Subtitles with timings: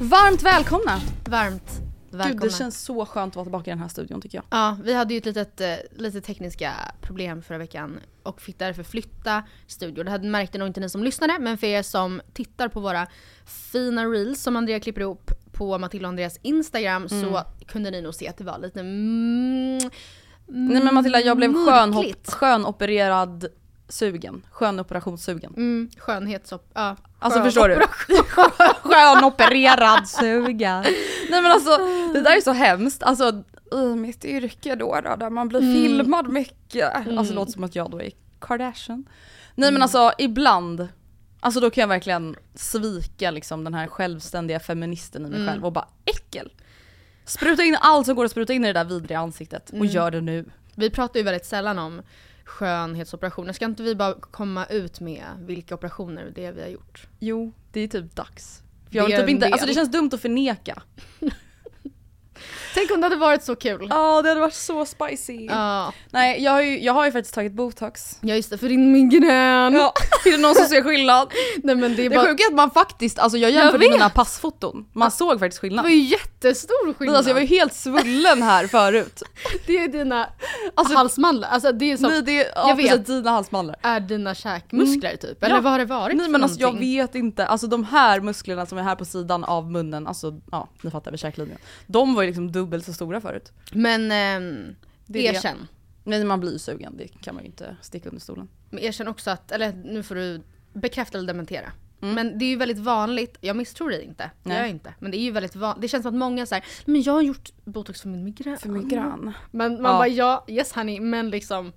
[0.00, 1.00] Varmt välkomna!
[1.24, 1.70] Varmt
[2.10, 2.32] välkomna.
[2.40, 4.44] Gud, det känns så skönt att vara tillbaka i den här studion tycker jag.
[4.50, 8.82] Ja, vi hade ju ett litet, eh, lite tekniska problem förra veckan och fick därför
[8.82, 10.04] flytta studio.
[10.04, 13.06] Det hade märkte nog inte ni som lyssnade, men för er som tittar på våra
[13.72, 18.14] fina reels som Andrea klipper ihop på Matilda och Andreas Instagram så kunde ni nog
[18.14, 19.78] se att det var lite mm,
[20.46, 22.30] Nej men Matilda, jag blev skönhop- mörkligt.
[23.88, 24.46] Sugen.
[24.50, 25.52] Skönopperationssugen.
[25.56, 26.70] Mm, skönhetsop...
[26.74, 26.96] Ja.
[27.18, 27.76] Alltså förstår du?
[28.82, 30.80] Skönoppererad suga.
[31.30, 31.76] Nej men alltså
[32.12, 33.02] det där är så hemskt.
[33.02, 36.94] Alltså i mitt yrke då, då där man blir filmad mycket.
[36.94, 38.10] Alltså det låter som att jag då är
[38.40, 39.08] Kardashian.
[39.54, 40.88] Nej men alltså ibland,
[41.40, 45.72] alltså då kan jag verkligen svika liksom den här självständiga feministen i mig själv och
[45.72, 46.52] bara äckel.
[47.24, 50.10] Spruta in allt som går att spruta in i det där vidriga ansiktet och gör
[50.10, 50.44] det nu.
[50.74, 52.02] Vi pratar ju väldigt sällan om
[52.48, 53.52] skönhetsoperationer.
[53.52, 57.08] Ska inte vi bara komma ut med vilka operationer det är vi har gjort?
[57.18, 58.62] Jo, det är typ dags.
[58.90, 59.52] För jag Det typ inte, del.
[59.52, 60.82] alltså det känns dumt att förneka.
[62.74, 63.86] Tänk om det hade varit så kul.
[63.90, 65.44] Ja det hade varit så spicy.
[65.50, 68.18] Ja, Nej jag har, ju, jag har ju faktiskt tagit botox.
[68.20, 69.74] ja just det, för din migrän.
[69.74, 69.92] Ja,
[70.24, 71.32] är det någon som ser skillnad?
[71.62, 73.78] Nej men det är Det bara, sjuka är att man faktiskt, alltså jag Jag jämförde
[73.84, 73.90] vet.
[73.92, 75.82] mina passfoton, man såg faktiskt det skillnad.
[75.84, 77.16] var ju jättestor skillnad.
[77.16, 79.22] Alltså jag var ju helt svullen här förut.
[79.66, 80.26] Det är dina
[80.74, 82.90] Alltså- halsmandlar, alltså det är som, Nej, det är, ja, jag vet.
[82.90, 83.76] precis, dina halsmandlar.
[83.82, 85.42] är dina käkmuskler typ?
[85.44, 85.60] Eller Ja.
[85.60, 88.78] vad har det varit Nej men alltså jag vet inte, alltså de här musklerna som
[88.78, 91.58] är här på sidan av munnen, alltså ja ni fattar vid käklinjen.
[91.86, 93.52] De var ju liksom dubbelt så stora förut.
[93.72, 94.74] Men ehm,
[95.06, 95.38] Det är det.
[95.38, 95.68] erkänn.
[96.04, 98.48] Men man blir sugen, det kan man ju inte sticka under stolen.
[98.70, 100.40] Men erkänn också att, eller nu får du
[100.72, 101.72] bekräfta eller dementera.
[102.02, 102.14] Mm.
[102.14, 104.56] Men det är ju väldigt vanligt, jag misstror dig inte, det Nej.
[104.56, 104.94] gör jag inte.
[104.98, 107.22] Men det är ju väldigt vanligt, det känns som att många säger men jag har
[107.22, 108.58] gjort botox för min migrän.
[108.58, 109.32] För migrän.
[109.50, 109.98] Men man Ja.
[109.98, 111.72] bara ja, yes honey, men liksom.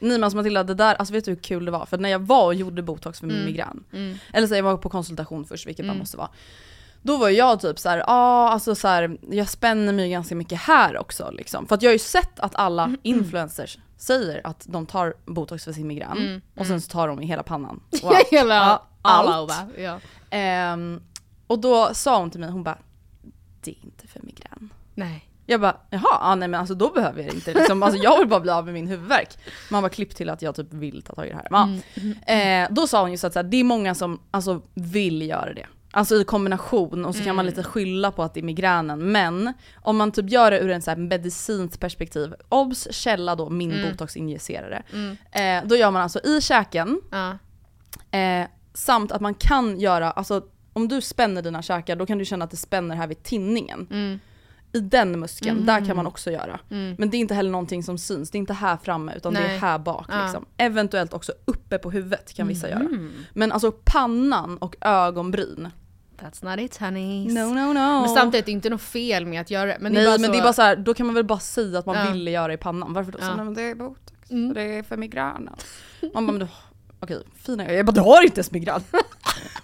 [0.00, 1.86] Nej alltså Matilda, det där, alltså vet du hur kul det var?
[1.86, 3.84] För när jag var och gjorde botox för min migrän,
[4.32, 6.28] eller så jag var på konsultation först, vilket man måste vara.
[7.02, 10.60] Då var jag typ så här, ja alltså så här, jag spänner mig ganska mycket
[10.60, 11.66] här också liksom.
[11.66, 15.72] För att jag har ju sett att alla influencers säger att de tar botox för
[15.72, 17.80] sin migrän, och sen så tar de i hela pannan.
[18.02, 18.28] Och allt.
[18.30, 19.52] Hela, allt.
[19.52, 20.00] over, ja.
[20.30, 21.00] Ehm,
[21.46, 22.78] och då sa hon till mig, hon bara,
[23.60, 24.72] det är inte för migrän.
[24.94, 25.24] Nej.
[25.50, 27.54] Jag bara, jaha, ah, nej men alltså då behöver jag det inte.
[27.54, 29.38] Liksom, alltså, jag vill bara bli av med min huvudvärk.
[29.70, 31.48] Man var klippt till att jag typ vill ta tag i det här.
[31.50, 31.82] Men,
[32.26, 32.34] ja.
[32.34, 35.22] eh, då sa hon ju så att så här, det är många som alltså, vill
[35.22, 35.66] göra det.
[35.90, 39.12] Alltså i kombination och så kan man lite skylla på att det är migränen.
[39.12, 39.52] Men
[39.82, 43.82] om man typ gör det ur en så här medicinskt perspektiv, obs källa då min
[43.90, 44.82] botoxinjicerare.
[45.32, 47.38] Eh, då gör man alltså i käken, Ja.
[48.18, 50.42] Eh, samt att man kan göra, alltså
[50.72, 53.86] om du spänner dina käkar då kan du känna att det spänner här vid tinningen.
[53.90, 54.20] Mm.
[54.78, 56.60] I den muskeln, där kan man också göra.
[56.68, 59.40] Men det är inte heller någonting som syns, det är inte här framme utan det
[59.40, 59.58] är Nej.
[59.58, 60.06] här bak.
[60.08, 60.22] Ja.
[60.22, 60.44] Liksom.
[60.56, 62.80] Eventuellt också uppe på huvudet kan vissa göra.
[62.80, 63.12] Mm.
[63.32, 65.68] Men alltså pannan och ögonbryn,
[66.22, 67.34] That's not it honeys.
[67.34, 68.00] No no no.
[68.00, 69.76] Men samtidigt är det inte något fel med att göra det.
[69.80, 71.24] Men Nej det är men så, det är bara så här, då kan man väl
[71.24, 72.12] bara säga att man Ja.
[72.12, 72.92] ville göra i pannan.
[72.92, 73.18] Varför då?
[73.18, 73.36] Så, Ja.
[73.36, 74.54] nej, men det är botox, Mm.
[74.54, 75.54] det är för migränen.
[76.14, 76.48] Man bara, men du,
[77.00, 78.80] okej fina Jag bara, du har inte ens migrän.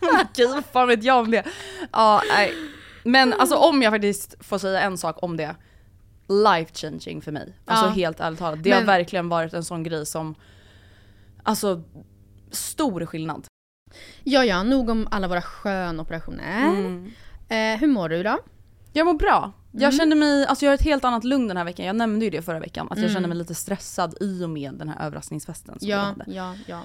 [0.31, 1.45] okej vad fan vet jag om det?
[1.93, 2.53] Ja nej.
[3.05, 5.57] Men alltså om jag faktiskt får säga en sak om det.
[6.29, 7.55] Life changing för mig.
[7.65, 7.91] Alltså Ja.
[7.91, 8.63] helt ärligt talat.
[8.63, 10.35] Det har Men- verkligen varit en sån grej som,
[11.43, 11.83] alltså
[12.51, 13.47] stor skillnad.
[14.25, 16.63] Ja ja, nog om alla våra skönoperationer.
[16.69, 17.13] Mm.
[17.49, 18.39] Eh, hur mår du då?
[18.93, 19.53] Jag mår bra.
[19.73, 19.93] Jag Mm.
[19.99, 21.87] känner mig, alltså jag har ett helt annat lugn den här veckan.
[21.87, 22.87] Jag nämnde ju det förra veckan.
[22.91, 23.15] Att jag Mm.
[23.15, 26.25] känner mig lite stressad i och med den här överraskningsfesten som vi Ja, hade.
[26.27, 26.83] ja, ja.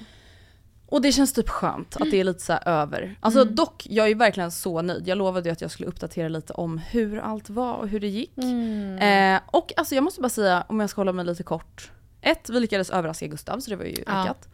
[0.91, 3.15] Och det känns typ skönt att det är lite så över.
[3.19, 3.55] Alltså Mm.
[3.55, 5.07] dock, jag är verkligen så nöjd.
[5.07, 8.07] Jag lovade ju att jag skulle uppdatera lite om hur allt var och hur det
[8.07, 8.37] gick.
[8.37, 9.35] Mm.
[9.35, 11.91] Eh, och alltså jag måste bara säga, om jag ska hålla mig lite kort.
[12.21, 14.21] Ett, vi lyckades överraska Gustav så det var ju Ja.
[14.21, 14.47] lyckat.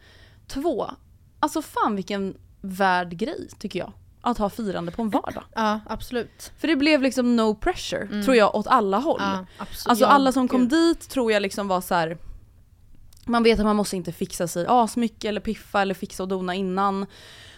[0.46, 0.90] Två,
[1.40, 3.92] alltså fan vilken värd grej tycker jag.
[4.20, 5.44] Att ha firande på en vardag.
[5.54, 6.52] Ja, absolut.
[6.58, 9.20] För det blev liksom no pressure, tror jag, åt alla håll.
[9.20, 9.32] Mm.
[9.36, 9.88] Ja, absolut.
[9.90, 12.18] Alltså alla som kom dit tror jag liksom var så här.
[13.26, 16.54] Man vet att man måste inte fixa sig asmycket eller piffa eller fixa och dona
[16.54, 17.06] innan.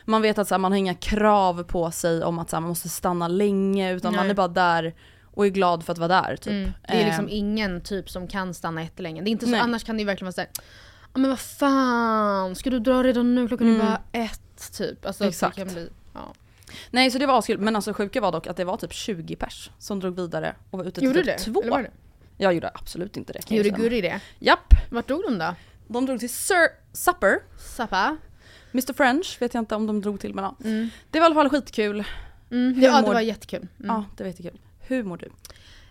[0.04, 2.60] Man vet att så här, man har inga krav på sig om att så här,
[2.60, 4.30] man måste stanna länge utan man Nej.
[4.30, 4.94] är bara där
[5.24, 6.52] och är glad för att vara där typ.
[6.52, 6.70] Mm.
[6.88, 9.22] Det är liksom Eh, ingen typ som kan stanna jättelänge.
[9.22, 9.60] Det är inte så, Nej.
[9.60, 10.50] annars kan det ju verkligen vara såhär,
[11.14, 13.48] ja men vad fan, ska du dra redan nu?
[13.48, 13.80] Klockan Mm.
[13.80, 15.06] är bara ett typ.
[15.06, 15.56] Alltså Exakt.
[15.56, 16.32] Det kan bli, ja.
[16.90, 19.36] Nej så det var askul men alltså sjuka var dock att det var typ 20
[19.36, 21.38] pers som drog vidare och var ute till Gjorde typ det?
[21.38, 21.60] två.
[21.62, 21.90] Eller var det?
[22.38, 23.84] Jag gjorde absolut inte det Gjorde erkänna.
[23.84, 24.20] Gurri det?
[24.38, 24.74] Japp!
[24.90, 25.54] Vart drog de då?
[25.88, 27.38] De drog till Sir Supper.
[27.76, 28.16] Sappa?
[28.72, 30.56] Mr French vet jag inte om de drog till men ja.
[30.64, 30.88] Mm.
[31.10, 32.04] Det var i alla fall skitkul.
[32.50, 32.74] Mm.
[32.74, 33.66] Hur Ja det var jättekul.
[33.78, 33.86] Mm.
[33.86, 34.60] Ja det var jättekul.
[34.80, 35.30] Hur mår du?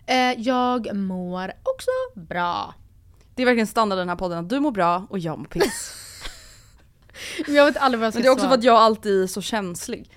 [0.06, 2.74] Eh, jag mår också bra.
[3.34, 5.46] Det är verkligen standard i den här podden att du mår bra och jag mår
[5.46, 5.94] piss.
[7.46, 8.50] Jag vet aldrig vad jag ska Men det är också svara.
[8.50, 10.10] för att jag alltid är så känslig.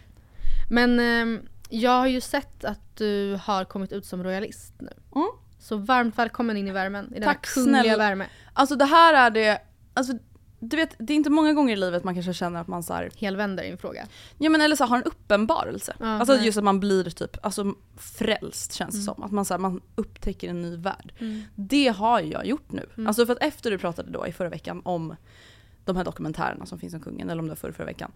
[0.70, 1.40] Men ehm,
[1.70, 4.94] jag har ju sett att du har kommit ut som royalist nu.
[5.16, 5.28] Mm.
[5.62, 7.08] Så varmt välkommen in i värmen.
[7.12, 7.98] I denna Tack kungliga snälla.
[7.98, 8.28] värme.
[8.54, 9.62] Alltså det här är det,
[9.94, 10.14] alltså
[10.60, 12.94] du vet det är inte många gånger i livet man kanske känner att man så
[12.94, 14.08] här, Helvänder är en fråga.
[14.38, 15.94] ja men eller så här, har en uppenbarelse.
[16.00, 16.46] Ja, alltså nej.
[16.46, 19.06] just att man blir typ, alltså frälst känns det Mm.
[19.16, 19.24] som.
[19.24, 21.14] Att man, så här, man upptäcker en ny värld.
[21.56, 22.86] Det har jag gjort nu.
[22.96, 23.08] Mm.
[23.08, 25.16] Alltså för att efter du pratade då i förra veckan om
[25.86, 28.12] de här dokumentärerna som finns om kungen, eller om det var förra, förra veckan.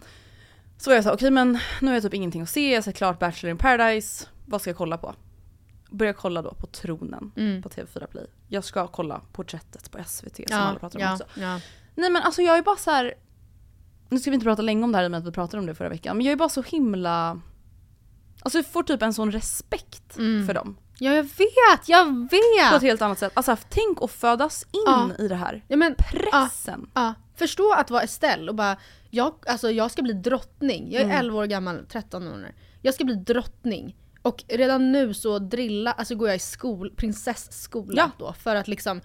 [0.78, 2.84] Så var jag så här, okej men nu har jag typ ingenting att se, jag
[2.84, 5.14] sett klart Bachelor in paradise, vad ska jag kolla på?
[5.90, 7.62] Börja kolla då på tronen Mm.
[7.62, 8.26] på TV4 Play.
[8.48, 11.24] Jag ska kolla porträttet på SVT som alla pratar om ja, också.
[11.40, 11.60] ja.
[11.94, 13.14] Nej men alltså jag är bara så här.
[14.08, 15.58] Nu ska vi inte prata länge om det här i och med att vi pratade
[15.60, 16.16] om det förra veckan.
[16.16, 17.40] Men jag är bara så himla...
[18.42, 20.46] Alltså jag får typ en sån respekt Mm.
[20.46, 20.76] för dem.
[20.98, 21.88] ja, jag vet!
[21.88, 22.74] Jag På vet!
[22.76, 23.32] ett helt annat sätt.
[23.34, 25.10] Alltså tänk att födas in Ja.
[25.18, 25.64] i det här.
[25.68, 26.90] Ja, men, Pressen.
[26.94, 28.76] ja, förstå att vara Estelle och bara,
[29.10, 30.92] jag, alltså, jag ska bli drottning.
[30.92, 31.16] Jag är Mm.
[31.18, 32.52] 11 år gammal, 13 år nu.
[32.82, 33.96] Jag ska bli drottning.
[34.26, 38.10] Och redan nu så drilla, alltså går jag i skol, prinsessskola Ja.
[38.18, 39.00] då för att liksom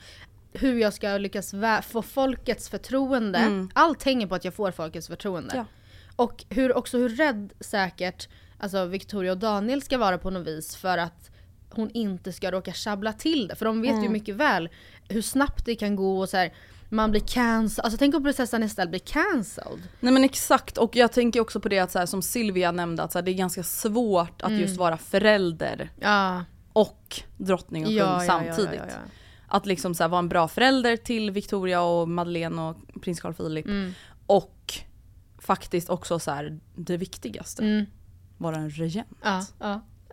[0.54, 1.54] hur jag ska lyckas
[1.84, 3.40] få folkets förtroende.
[3.40, 3.70] Mm.
[3.74, 5.54] Allt hänger på att jag får folkets förtroende.
[5.56, 5.66] Ja.
[6.16, 8.28] Och hur, också hur rädd säkert
[8.60, 11.32] alltså Victoria och Daniel ska vara på något vis för att
[11.70, 13.56] hon inte ska råka tjabbla till det.
[13.56, 14.12] För de vet ju Mm.
[14.14, 14.70] mycket väl
[15.10, 16.54] hur snabbt det kan gå och så här,
[16.92, 17.86] man blir cancelled.
[17.86, 19.82] Alltså tänk om prinsessan Estelle blir cancelled.
[20.00, 23.04] Nej men exakt och jag tänker också på det att så här, som Silvia nämnde
[23.04, 24.62] att så här, det är ganska svårt att Mm.
[24.62, 26.44] just vara förälder Ja,
[26.74, 28.82] och drottning och kung ja, ja, samtidigt.
[28.88, 28.94] Ja.
[29.48, 33.34] Att liksom så här, vara en bra förälder till Victoria och Madeleine och prins Carl
[33.34, 33.66] Philip.
[33.66, 33.94] Mm.
[34.26, 34.74] Och
[35.40, 37.86] faktiskt också så här, det viktigaste, Mm.
[38.38, 39.08] vara en regent.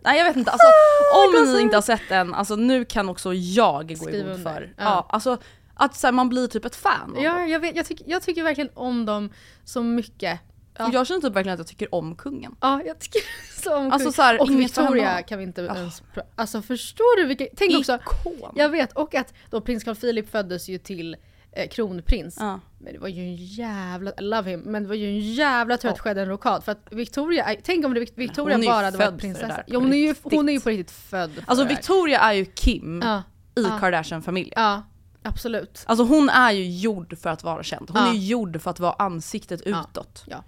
[0.03, 0.67] Nej jag vet inte, alltså,
[1.47, 4.73] om ni inte har sett den, alltså nu kan också jag gå i god för.
[4.77, 4.83] Ja.
[4.83, 5.05] Ja.
[5.09, 5.37] alltså,
[5.79, 7.49] att så här, man blir typ ett fan av ja dem.
[7.49, 9.29] jag, vet, jag, tycker, jag tycker verkligen om dem
[9.63, 10.39] så mycket.
[10.77, 10.89] Ja.
[10.93, 12.55] Jag känner typ verkligen att jag tycker om kungen.
[12.61, 13.21] Ja, jag tycker
[13.63, 14.13] så om Alltså kung.
[14.13, 15.23] så här, Och inget för Victoria henne.
[15.23, 15.75] kan vi inte Ja.
[15.75, 17.47] ens pra- Alltså förstår du vilket...
[17.57, 17.95] Tänk också,
[18.25, 18.51] Ikon.
[18.55, 21.15] jag vet, och att då prins Carl Philip föddes ju till
[21.51, 22.37] eh, kronprins.
[22.39, 22.59] Ja.
[22.81, 25.77] Men det var ju en jävla, I love him, men det var ju en jävla
[25.77, 26.63] tur att det skedde en rockad.
[26.63, 29.13] För att Victoria, är- tänk om det, Victoria Hon är ju bara hade född varit
[29.13, 29.47] för prinsessa.
[29.47, 30.33] det där, Ja, hon, är ju, riktigt.
[30.33, 31.77] hon är ju på riktigt född för Alltså det här.
[31.77, 33.23] Victoria är ju Kim Ja,
[33.55, 33.77] i Ja.
[33.79, 34.53] Kardashian-familjen.
[34.55, 34.83] ja,
[35.23, 35.83] absolut.
[35.87, 37.89] Alltså hon är ju gjord för att vara känd.
[37.89, 38.09] Hon Ja.
[38.09, 39.85] är ju gjord för att vara ansiktet Ja.
[39.91, 40.23] utåt.
[40.27, 40.43] Ja.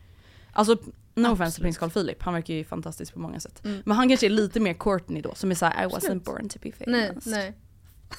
[0.53, 1.53] Alltså no offense Absolut.
[1.53, 3.65] till prins Carl Philip, han verkar ju fantastisk på många sätt.
[3.65, 3.81] Mm.
[3.85, 6.23] Men han kanske är lite mer Courtney då, som är såhär I wasn't Absolut.
[6.23, 7.25] born to be famous.
[7.25, 7.57] Nej, nej.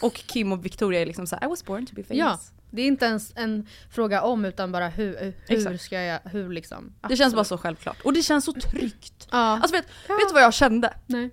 [0.00, 2.18] Och Kim och Victoria är liksom såhär I was born to be famous.
[2.18, 2.38] Ja,
[2.70, 6.92] det är inte ens en fråga om utan bara hur, hur ska jag, hur liksom.
[7.08, 7.60] Det känns bara Absolut.
[7.60, 8.00] så självklart.
[8.04, 9.28] Och det känns så tryggt.
[9.30, 9.38] Ja.
[9.38, 10.94] Alltså vet, vet du vad jag kände?
[11.06, 11.30] nej.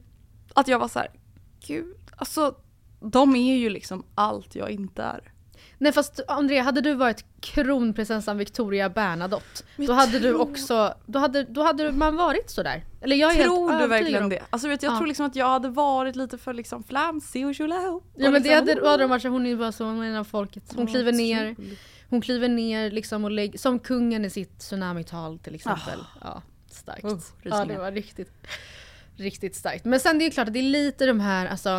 [0.54, 1.12] Att jag var så här,
[1.68, 2.56] gud, alltså
[3.00, 5.32] de är ju liksom allt jag inte är.
[5.78, 10.94] Nej fast Andrea, hade du varit kronprinsessan Victoria Bernadotte, Men då hade du tror- också,
[11.06, 12.86] då hade, då hade man varit sådär.
[13.02, 14.44] Eller jag är helt Tror du övertygad verkligen om- det?
[14.50, 14.98] Alltså vet, jag Ja.
[14.98, 18.04] tror liksom att jag hade varit lite för liksom flamsig och tjolahop.
[18.16, 20.08] Ja men det hade, liksom, vad hade de varit hon är bara så, hon är
[20.10, 20.64] en av folket.
[20.76, 21.56] Hon kliver ner,
[22.10, 26.00] hon kliver ner liksom och lägger, som kungen i sitt tsunamital till exempel.
[26.22, 26.42] Ja,
[26.72, 27.06] starkt.
[27.06, 28.32] Uh, ja det var riktigt,
[29.16, 29.86] riktigt starkt.
[29.86, 31.70] Men sen det är ju klart att det är lite de här, alltså,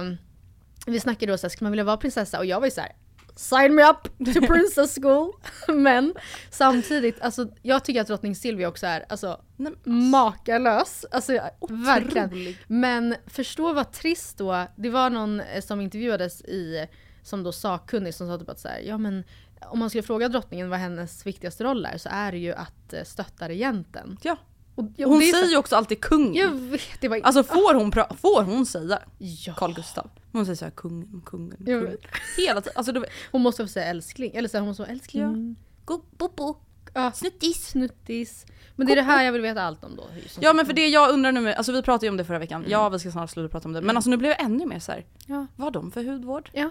[0.86, 2.38] vi snackade då såhär, ska man vilja vara prinsessa?
[2.38, 2.92] Och jag var ju såhär,
[3.36, 4.02] sign me up
[4.34, 5.32] to princess school.
[5.68, 6.14] Men
[6.50, 11.06] samtidigt, alltså jag tycker att drottning Silvia också är, alltså Nej, men makalös.
[11.10, 11.32] Alltså
[11.68, 12.26] verkligen.
[12.26, 12.58] otrolig.
[12.66, 16.88] Men förstå vad trist då, det var någon eh, som intervjuades i,
[17.22, 19.24] som då sakkunnig som sa typ att så här, ja men
[19.60, 22.92] om man skulle fråga drottningen vad hennes viktigaste roll är så är det ju att
[22.92, 24.18] eh, stötta regenten.
[24.22, 24.36] Ja.
[24.80, 26.34] Och, Hon det säger ju också alltid kungen.
[26.34, 29.54] Jag vet, det var Alltså får hon, pra- får hon säga ja.
[29.54, 30.10] Carl Gustav?
[30.32, 31.96] Hon säger såhär kungen, kungen, kungen.
[32.36, 32.72] Hela tiden.
[32.76, 35.56] Alltså, du, Hon måste säga älskling, eller så här, hon måste vara älskling.
[35.84, 36.56] go, bobo.
[36.94, 37.66] Ja, Snuttis.
[37.68, 38.46] snuttis.
[38.76, 40.04] Men det är det här jag vill veta allt om då.
[40.40, 42.64] Ja men för det jag undrar nu alltså vi pratade ju om det förra veckan,
[42.68, 43.80] ja vi ska snart sluta prata om det.
[43.82, 45.46] Men alltså nu blev jag ännu mer såhär, Ja.
[45.56, 46.50] vad har de för hudvård?
[46.52, 46.70] Ja.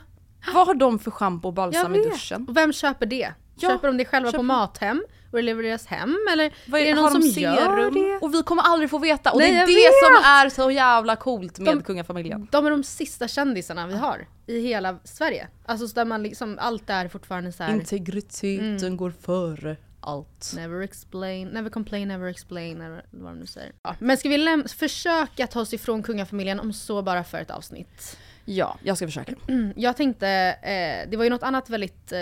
[0.54, 2.46] Vad har de för schampo och balsam i duschen?
[2.50, 3.34] Och vem köper det?
[3.62, 5.04] Ja, köper de det själva på Mathem?
[5.32, 6.18] Och det levereras hem?
[6.34, 8.26] Eller Vad är det har någon de som gör det?
[8.26, 10.16] Och vi kommer aldrig få veta och Nej, det är det vet!
[10.16, 12.48] som är så jävla coolt med De- kungafamiljen.
[12.52, 15.48] De är de sista kändisarna vi har i hela Sverige.
[15.66, 17.74] Alltså så där man liksom, allt är fortfarande så här.
[17.74, 18.98] Integriteten Mm.
[18.98, 20.54] går före allt.
[20.56, 23.72] Never explain, never complain, never explain, never, vad de nu säger.
[23.84, 28.18] Ja, men ska vi försöka ta oss ifrån kungafamiljen om så bara för ett avsnitt?
[28.46, 29.34] Ja, jag ska försöka.
[29.48, 30.28] Mm, jag tänkte,
[30.62, 32.20] eh, det var ju något annat väldigt, eh,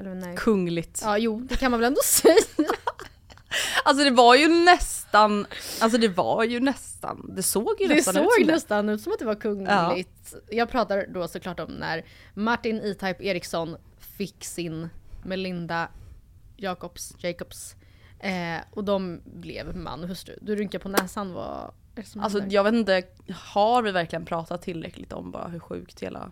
[0.00, 0.36] eller nej.
[0.36, 1.00] Kungligt.
[1.04, 2.34] Ja jo, det kan man väl ändå säga.
[3.84, 5.46] Alltså det var ju nästan,
[5.80, 8.52] alltså det var ju nästan, det såg ju Det nästan ut såg som det.
[8.52, 10.34] nästan ut som att det var kungligt.
[10.50, 12.04] Jag pratar då såklart om när
[12.34, 14.88] Martin E-Type Eriksson fick sin
[15.24, 15.88] Melinda
[16.56, 17.74] Jacobs, Jacobs
[18.18, 20.38] eh, och de blev man och hustru.
[20.42, 22.54] Du rynkar på näsan, vad är det som Alltså händer?
[22.54, 23.02] jag vet inte,
[23.34, 26.30] har vi verkligen pratat tillräckligt om bara hur sjukt hela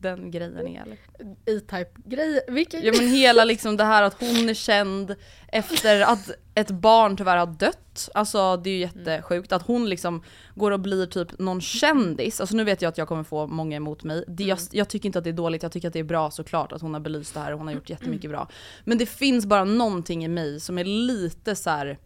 [0.00, 0.98] den grejen är eller?
[1.46, 5.14] E-Type grejer, vilken Ja men hela liksom det här att hon är känd
[5.48, 8.08] efter att ett barn tyvärr har dött.
[8.14, 10.22] Alltså det är ju jättesjukt att hon liksom
[10.54, 12.40] går och blir typ någon kändis.
[12.40, 14.24] Alltså nu vet jag att jag kommer få många emot mig.
[14.28, 16.30] Det, jag, jag tycker inte att det är dåligt, jag tycker att det är bra
[16.30, 18.48] såklart att hon har belyst det här och hon har gjort jättemycket bra.
[18.84, 21.98] Men det finns bara någonting i mig som är lite så här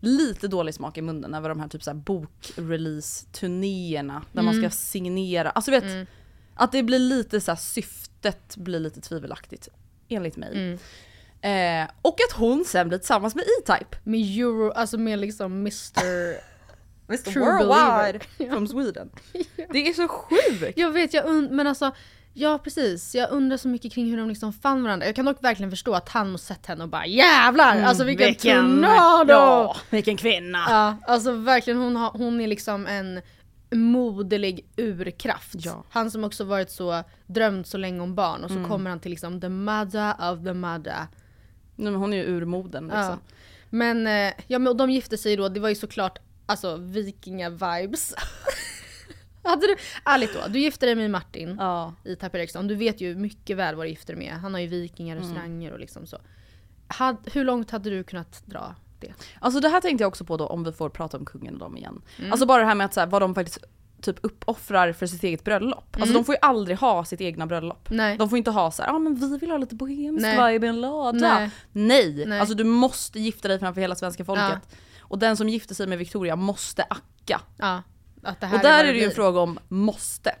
[0.00, 4.70] lite dålig smak i munnen över de här typ så här bokrelease-turnéerna där man ska
[4.70, 5.50] signera.
[5.50, 6.08] Alltså vet,
[6.56, 9.68] att det blir lite så här, syftet blir lite tvivelaktigt.
[10.08, 10.50] Enligt mig.
[10.52, 10.78] Mm.
[11.40, 13.96] Eh, och att hon sen blir tillsammans med E-Type.
[14.04, 16.02] med euro, alltså med liksom Mr...
[17.08, 18.54] Mr True Worldwide believer.
[18.54, 19.10] from Sweden.
[19.72, 20.78] Det är så sjukt!
[20.78, 21.92] Jag vet, jag und- men alltså
[22.38, 25.06] Ja precis, jag undrar så mycket kring hur de liksom fann varandra.
[25.06, 27.82] Jag kan dock verkligen förstå att han måste sett henne och bara jävlar!
[27.82, 29.32] alltså vilken, tornado!
[29.32, 30.58] Ja, vilken kvinna!
[30.68, 33.20] Ja, alltså verkligen hon, har, hon är liksom en
[33.70, 35.54] moderlig urkraft.
[35.54, 35.84] Ja.
[35.90, 38.68] Han som också varit så drömt så länge om barn och så Mm.
[38.68, 41.06] kommer han till liksom the mother of the mother.
[41.76, 43.00] Nej, men hon är ju urmoden liksom.
[43.02, 43.18] Ja.
[43.70, 48.14] Men, eh, ja men och de gifte sig då, det var ju såklart alltså vikinga-vibes.
[49.42, 51.94] Hade du, ärligt då, du gifte dig med Martin Ja.
[52.04, 52.66] i Tapper Eriksson.
[52.68, 54.34] Du vet ju mycket väl vad du gifter dig med.
[54.34, 56.18] Han har ju vikingar, restauranger och liksom så.
[56.88, 59.12] Had, hur långt hade du kunnat dra det?
[59.40, 61.60] Alltså det här tänkte jag också på då om vi får prata om kungen och
[61.60, 62.02] dem igen.
[62.18, 62.32] Mm.
[62.32, 63.58] Alltså bara det här med att så här, vad de faktiskt
[64.02, 65.96] typ uppoffrar för sitt eget bröllop.
[66.00, 67.90] Alltså de får ju aldrig ha sitt egna bröllop.
[67.90, 67.96] Mm.
[67.96, 68.18] Nej.
[68.18, 70.52] De får inte ha så här, ah, men vi vill ha lite bohemsk Nej.
[70.52, 71.18] vibe i en lada.
[71.18, 71.50] Nej.
[71.72, 72.26] Nej.
[72.26, 72.40] Nej.
[72.40, 74.58] Alltså du måste gifta dig framför hela svenska folket.
[74.70, 74.76] Ja.
[75.00, 77.40] Och den som gifter sig med Victoria måste acka.
[77.56, 77.82] Ja.
[78.22, 80.34] Att det här Och där vad är det ju en fråga om måste.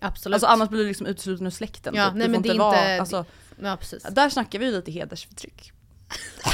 [0.00, 0.34] Absolut.
[0.34, 1.94] Alltså annars blir du liksom utesluten ur släkten.
[1.94, 2.14] Ja, typ.
[2.14, 3.24] nej, men inte det är vara, inte- alltså,
[3.62, 4.02] Ja precis.
[4.02, 5.72] Där snackar vi ju lite hedersförtryck.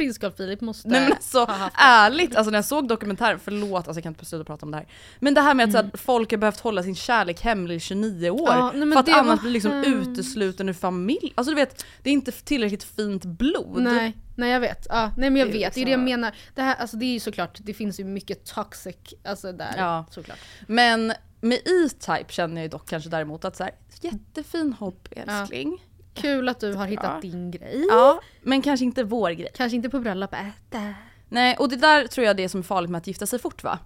[0.00, 3.38] Prins Carl Philip måste Nej men alltså ha haft ärligt, alltså när jag såg dokumentären,
[3.44, 4.86] förlåt alltså jag kan inte sluta prata om det här.
[5.18, 7.80] Men det här med att, så att folk har behövt hålla sin kärlek hemlig i
[7.80, 8.52] 29 år.
[8.52, 8.58] Mm.
[8.58, 10.08] Ja, nej, för att annars var blir liksom hemskt.
[10.08, 11.32] utesluten ur familj.
[11.34, 13.82] Alltså du vet, det är inte tillräckligt fint blod.
[13.82, 14.86] Nej, nej jag vet.
[14.88, 16.34] Ja, nej men jag Det vet, det är liksom- det jag menar.
[16.54, 19.74] Det, här, alltså, det är ju såklart, det finns ju mycket toxic alltså, där.
[19.76, 20.06] Ja.
[20.10, 20.38] Såklart.
[20.66, 25.78] Men med E-Type känner jag ju dock kanske däremot att så här, jättefin hobby älskling.
[26.14, 27.20] Kul att du har hittat Ja.
[27.20, 27.84] din grej.
[27.88, 28.20] Ja.
[28.42, 29.48] men kanske inte vår grej.
[29.54, 30.80] Kanske inte på bröllop, äh,
[31.28, 33.38] Nej, och det där tror jag det är som är farligt med att gifta sig
[33.38, 33.78] fort va?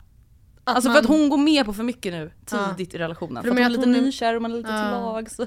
[0.64, 2.68] Att alltså man- för att hon går med på för mycket nu Ja.
[2.76, 3.42] tidigt i relationen.
[3.42, 4.82] För För, att hon är lite hon är- nykär och man är lite Ja.
[4.82, 5.40] till lags.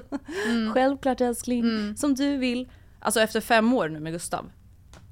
[0.48, 0.72] Mm.
[0.74, 2.68] Självklart älskling, som du vill.
[3.00, 4.50] Alltså efter fem år nu med Gustav.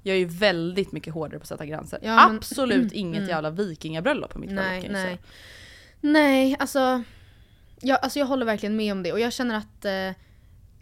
[0.02, 1.98] Jag är ju väldigt mycket hårdare på att sätta gränser.
[2.02, 5.04] Ja, men- Absolut inget jävla vikingabröllop på mitt bröllop Nej, jag nej.
[5.06, 5.18] säga.
[6.00, 7.02] Nej, alltså
[7.80, 10.22] jag, alltså jag håller verkligen med om det och jag känner att eh,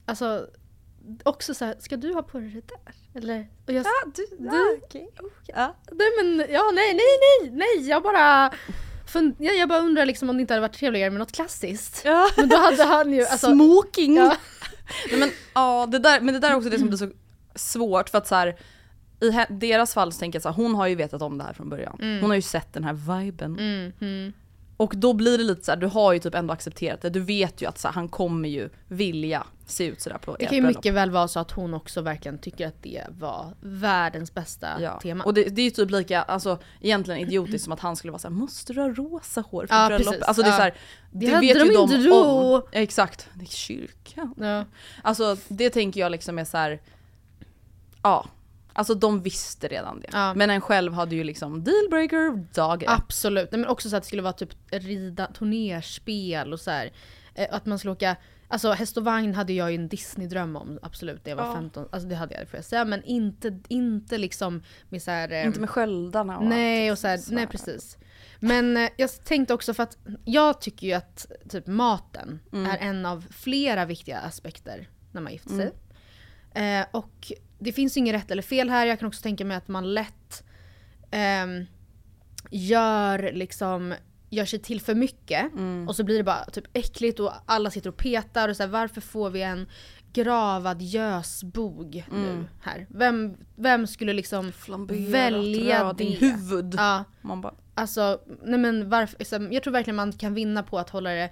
[0.07, 0.47] alltså
[1.23, 3.21] också så här, ska du ha på dig det där?
[3.21, 3.49] Eller?
[3.67, 5.11] Och jag, du, du- okej.
[5.47, 5.75] Ja.
[5.93, 7.05] nej men, ja nej, nej,
[7.43, 8.53] nej, nej, jag bara,
[9.39, 12.03] jag, jag bara undrar liksom om det inte hade varit trevligare med något klassiskt.
[12.05, 12.29] Ja.
[12.37, 14.17] Men då hade han ju, alltså, Smoking!
[14.17, 14.37] ja,
[15.11, 17.11] Nej, men, ja, det där, men det där är också det som blir så
[17.55, 18.57] svårt för att så här,
[19.21, 21.53] i deras fall så tänker jag så här, hon har ju vetat om det här
[21.53, 21.97] från början.
[22.21, 22.93] Hon har ju sett den här
[23.23, 23.59] viben.
[23.59, 24.33] mm, mm.
[24.77, 27.11] Och då blir det lite så här, du har ju typ ändå accepterat det.
[27.11, 30.47] Du vet ju att så här, han kommer ju vilja se ut sådär på Det
[30.47, 30.79] kan ju bröllop.
[30.79, 35.01] mycket väl vara så att hon också verkligen tycker att det var världens bästa Ja.
[35.03, 35.25] tema.
[35.25, 38.19] Och det, det är ju typ lika, alltså egentligen idiotiskt som att han skulle vara
[38.19, 40.07] såhär, måste du ha rosa hår för Ja, bröllop?
[40.07, 40.23] precis.
[40.23, 40.57] Alltså det är Ja.
[40.57, 40.75] såhär,
[41.11, 42.63] Det det, vet de ju de om.
[42.73, 44.35] Exakt, det är kyrkan.
[44.37, 44.65] ja.
[45.03, 46.81] Alltså det tänker jag liksom är så här.
[48.03, 48.27] ja.
[48.77, 50.09] Alltså de visste redan det.
[50.13, 50.35] Ja.
[50.35, 52.85] Men en själv hade ju liksom dealbreaker dag.
[52.87, 56.93] Absolut, Nej, men också så att det skulle vara typ rida, turnerspel och så här.
[57.35, 58.17] Eh, Att man skulle åka,
[58.49, 61.55] alltså häst och vagn hade jag ju en Disney-dröm om, absolut, när jag var Ja.
[61.55, 61.89] 15.
[61.93, 62.85] Alltså det hade jag, får jag säga.
[62.85, 67.07] Men inte, inte liksom med så här, eh, Inte med sköldarna och Nej, och så
[67.09, 67.99] här, nej precis.
[68.41, 72.71] Men eh, jag tänkte också för att jag tycker ju att typ maten Mm.
[72.71, 75.73] är en av flera viktiga aspekter när man gifter sig.
[76.55, 76.81] Mm.
[76.81, 77.33] Eh, och
[77.65, 78.87] det finns inget rätt eller fel här.
[78.87, 80.45] Jag kan också tänka mig att man lätt
[81.11, 81.65] ehm,
[82.51, 83.95] gör liksom
[84.31, 85.89] gör sig till för mycket Mm.
[85.89, 88.71] och så blir det bara typ äckligt och alla sitter och petar och så här,
[88.71, 89.67] varför får vi en
[90.13, 92.23] gravad gösbog Mm.
[92.23, 92.87] nu här?
[92.91, 96.05] Vem, vem skulle liksom Flamberat välja röd det?
[96.05, 96.75] i huvud.
[96.79, 100.91] Ja, Man bara, alltså nej men varför, jag tror verkligen man kan vinna på att
[100.91, 101.31] hålla det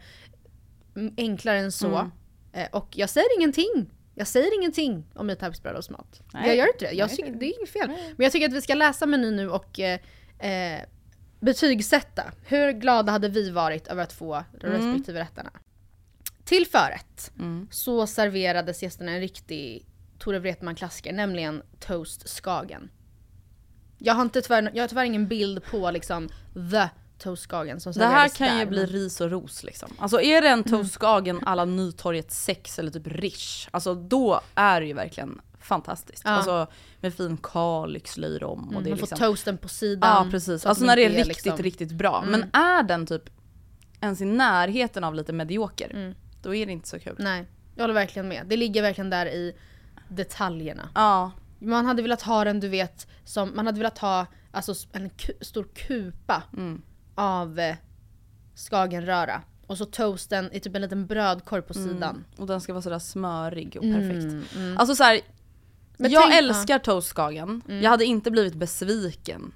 [1.16, 1.96] enklare än så.
[1.96, 2.10] Mm.
[2.52, 3.90] Eh, och jag säger ingenting.
[4.14, 6.20] Jag säger ingenting om Types bröllopsmat.
[6.32, 6.92] Jag gör inte det.
[6.92, 7.88] Jag tycker, det- är inget fel.
[7.88, 10.00] Men jag tycker att vi ska läsa menyn nu och eh,
[10.38, 10.80] eh,
[11.40, 12.32] betygsätta.
[12.46, 15.50] Hur glada hade vi varit över att få de respektive rätterna?
[16.44, 17.68] Till förrätt mm.
[17.70, 19.86] så serverades gästerna en riktig
[20.18, 22.90] Tore Wretman-klassiker, nämligen toast skagen.
[23.98, 26.28] Jag har, inte tyvärr, jag har tyvärr ingen bild på liksom
[26.72, 26.88] the
[27.22, 29.88] toast skagen som Det här kan ju där, bli men- ris och ros liksom.
[29.98, 34.86] Alltså är det en toastskagen alla Nytorget 6 eller typ Rish, alltså då är det
[34.86, 36.22] ju verkligen fantastiskt.
[36.24, 36.30] Ja.
[36.30, 36.66] Alltså
[37.00, 39.18] med fin kalix, löjrom och Mm, det är man liksom...
[39.18, 40.24] får toasten på sidan.
[40.26, 42.24] Ja precis, alltså när det är inte riktigt, liksom- riktigt bra.
[42.26, 42.30] Mm.
[42.40, 43.22] Men är den typ
[44.00, 46.14] ens i närheten av lite medioker, Mm.
[46.42, 47.16] då är det inte så kul.
[47.18, 48.46] Nej, jag håller verkligen med.
[48.46, 49.56] Det ligger verkligen där i
[50.08, 50.88] detaljerna.
[50.94, 55.10] Ja, Man hade velat ha den, du vet, som, man hade velat ha alltså, en
[55.40, 56.82] stor kupa mm.
[57.14, 57.76] Av eh,
[58.54, 59.42] skagenröra.
[59.66, 62.24] Och så toasten i typ en liten brödkorg på sidan.
[62.36, 64.54] och den ska vara sådär smörig och Mm, perfekt.
[64.56, 64.78] mm.
[64.78, 65.20] Alltså så här,
[65.96, 69.52] Men jag tänk- älskar toastskagen, jag hade inte blivit besviken.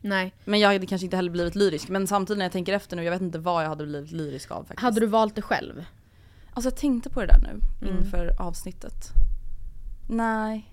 [0.00, 0.34] Nej.
[0.44, 1.88] Men jag hade kanske inte heller blivit lyrisk.
[1.88, 4.50] Men samtidigt när jag tänker efter nu, jag vet inte vad jag hade blivit lyrisk
[4.50, 4.80] av faktiskt.
[4.80, 5.84] Hade du valt det själv?
[6.52, 7.98] Alltså jag tänkte på det där nu Mm.
[8.04, 8.94] inför avsnittet.
[10.08, 10.72] Nej,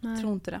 [0.00, 0.20] Nej.
[0.20, 0.60] tror inte det.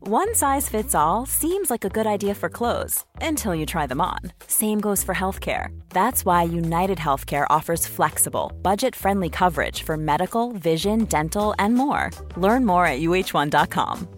[0.00, 4.00] One size fits all seems like a good idea for clothes until you try them
[4.00, 4.32] on.
[4.48, 5.68] Same goes for healthcare.
[5.90, 12.10] That's why United Healthcare offers flexible, budget friendly coverage for medical, vision, dental, and more.
[12.36, 14.08] Learn more at uh1.com.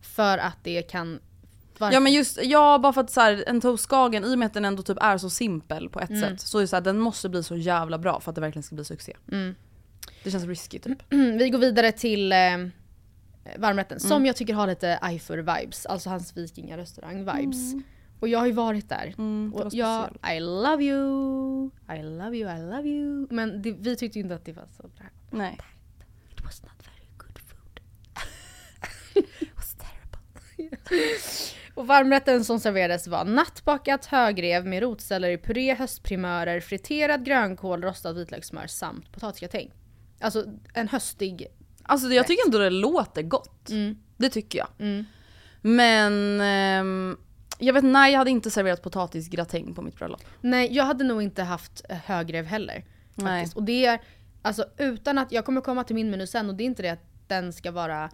[0.00, 1.20] För att det kan...
[1.78, 1.94] Varför?
[1.94, 4.54] Ja men just, ja bara för att så här, en toastskagen, i och med att
[4.54, 6.20] den ändå typ är så simpel på ett Mm.
[6.22, 8.40] sätt, så är det så här, den måste bli så jävla bra för att det
[8.40, 9.16] verkligen ska bli succé.
[9.32, 9.54] Mm.
[10.26, 10.98] Det känns risky typ.
[11.38, 12.38] Vi går vidare till eh,
[13.56, 14.08] varmrätten Mm.
[14.08, 17.82] som jag tycker har lite Eifer-vibes, alltså hans vikingarestaurang-vibes.
[18.20, 19.14] Och jag har ju varit där.
[19.18, 20.10] Mm, och jag.
[20.36, 23.26] I love you, I love you, I love you.
[23.30, 25.06] Men det, vi tyckte ju inte att det var så bra.
[25.30, 25.58] Nej.
[26.32, 27.80] It was not very good food.
[29.40, 30.78] It was terrible.
[31.74, 39.12] Och varmrätten som serverades var nattbakat högrev med rotselleripuré, höstprimörer, friterad grönkål, rostad vitlökssmör samt
[39.12, 39.70] potatisgratäng.
[40.20, 41.46] Alltså en höstig...
[41.82, 43.70] Alltså jag tycker ändå det låter gott.
[43.70, 43.96] Mm.
[44.16, 44.68] Det tycker jag.
[44.78, 45.04] Mm.
[45.60, 47.16] Men ehm,
[47.58, 50.22] jag vet nej jag hade inte serverat potatisgratäng på mitt bröllop.
[50.40, 52.84] Nej, jag hade nog inte haft eh, högrev heller.
[53.14, 53.40] Nej.
[53.40, 53.56] Faktiskt.
[53.56, 54.00] Och det är,
[54.42, 56.90] alltså utan att, jag kommer komma till min meny sen och det är inte det
[56.90, 58.10] att den ska vara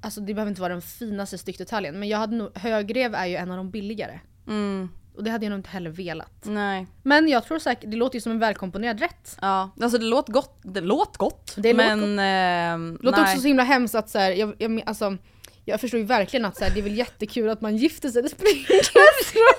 [0.00, 3.36] Alltså det behöver inte vara den finaste styckdetaljen men jag hade nog, högrev är ju
[3.36, 4.20] en av de billigare.
[4.46, 6.32] Mm, Och det hade jag nog inte heller velat.
[6.42, 6.86] nej.
[7.02, 9.38] Men jag tror säkert, det låter ju som en välkomponerad rätt.
[9.40, 10.58] Ja, alltså det låter gott.
[10.62, 11.54] Det låter gott.
[11.56, 13.30] Det låter men ehm, Det låter nej.
[13.30, 15.16] också så himla hemskt att så här, jag, jag, alltså,
[15.64, 18.22] jag förstår ju verkligen att så här, det är väl jättekul att man gifter sig,
[18.22, 19.54] det spelar ingen roll.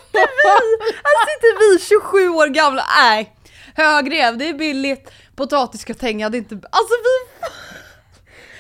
[1.04, 3.34] Här sitter vi 27 år gamla, nej.
[3.76, 5.12] Högrev, det är billigt.
[5.36, 6.56] Potatisgratäng, jag hade inte...
[6.56, 7.48] Alltså vi...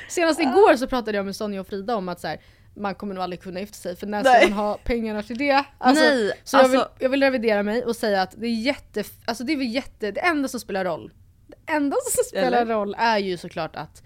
[0.09, 2.37] Senast igår så pratade jag med Sonja och Frida om att så här,
[2.77, 4.41] man kommer nog aldrig kunna gifta sig för när Nej.
[4.41, 5.63] ska man ha pengarna till det?
[5.77, 8.61] Alltså, Nej, så jag, vill, alltså- jag vill revidera mig och säga att det är
[8.61, 11.11] jätte, alltså det är väl jätte, det enda som spelar roll,
[11.47, 12.73] det enda som spelar Eller?
[12.73, 14.03] roll är ju såklart att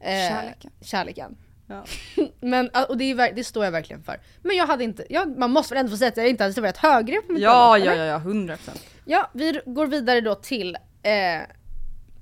[0.00, 0.70] eh, Kärleken.
[0.80, 1.36] kärleken.
[1.66, 1.84] Ja.
[2.40, 4.20] Men, och det, är, det står jag verkligen för.
[4.42, 6.54] Men jag hade inte, jag, man måste väl ändå få säga att jag inte hade
[6.54, 8.58] serverat högre på mitt Ja, bröllop, ja, ja, ja, 100%.
[9.04, 11.42] Ja, vi går vidare då till eh,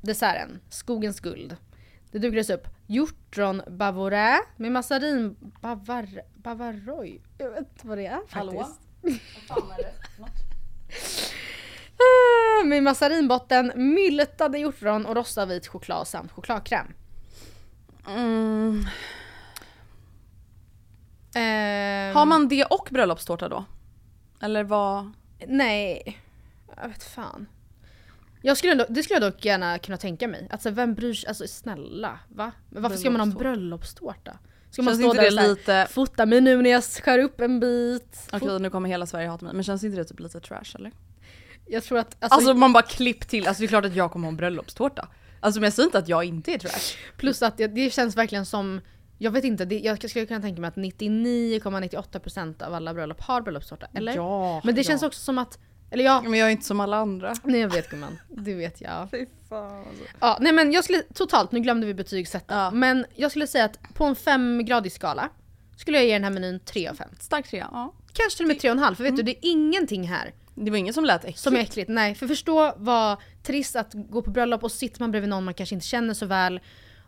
[0.01, 1.57] desserten, skogens guld.
[2.13, 7.21] Det dukades upp hjortron bavorais med massarin bavar, bavaroy.
[7.39, 8.35] Jag vet inte vad det är faktiskt.
[8.35, 8.53] Hallå?
[9.03, 9.13] Vad
[9.49, 9.93] fan är det?
[11.97, 16.87] Ah, Med massarinbotten, myltade hjortron och rostad vit choklad samt chokladkräm.
[18.09, 18.85] Mm.
[21.35, 23.65] Ehm, Har man det och bröllopstårta då?
[24.41, 25.13] Eller vad?
[25.47, 26.19] Nej,
[26.77, 27.47] jag vet fan.
[28.43, 30.49] Jag skulle ändå, det skulle jag dock gärna kunna tänka mig.
[30.51, 32.53] Alltså vem bryr sig, alltså snälla va?
[32.71, 34.39] Men varför ska man ha en bröllopstårta?
[34.71, 35.87] Ska man Känns stå där och så här, lite...
[35.91, 38.29] fota mig nu när jag skär upp en bit?
[38.33, 40.93] Okej nu kommer hela Sverige hata mig, men känns inte det typ lite trash eller?
[41.67, 44.13] Jag tror att, alltså, Alltså man bara klipp till, alltså det är klart att jag
[44.13, 45.09] kommer ha en bröllopstårta.
[45.41, 46.97] Alltså men jag säger inte att jag inte är trash.
[47.17, 48.81] plus att det, det känns verkligen som,
[49.19, 53.41] jag vet inte, det, jag skulle kunna tänka mig att 99,98% av alla bröllop har
[53.41, 54.17] bröllopstårta, eller?
[54.17, 54.85] Ja, Men det ja.
[54.85, 55.59] känns också som att,
[55.93, 57.35] eller ja, Men jag är inte som alla andra.
[57.45, 59.09] nej jag vet gumman, det vet jag.
[59.11, 60.05] Fy fan alltså.
[60.21, 62.71] Ja, nej men jag skulle totalt, nu glömde vi betygsätta, Ja.
[62.71, 65.29] men jag skulle säga att på en femgradig skala
[65.77, 67.09] skulle jag ge den här menyn 3 av 5.
[67.21, 67.95] Stark trea, ja.
[68.13, 70.95] Kanske till och med 3,5 för vet du det är ingenting här Det var ingen
[70.95, 71.39] som lät äckligt.
[71.39, 71.89] som är äckligt.
[71.91, 75.55] Nej, för förstå vad trist att gå på bröllop och sitter man bredvid någon man
[75.55, 76.61] kanske inte känner så väl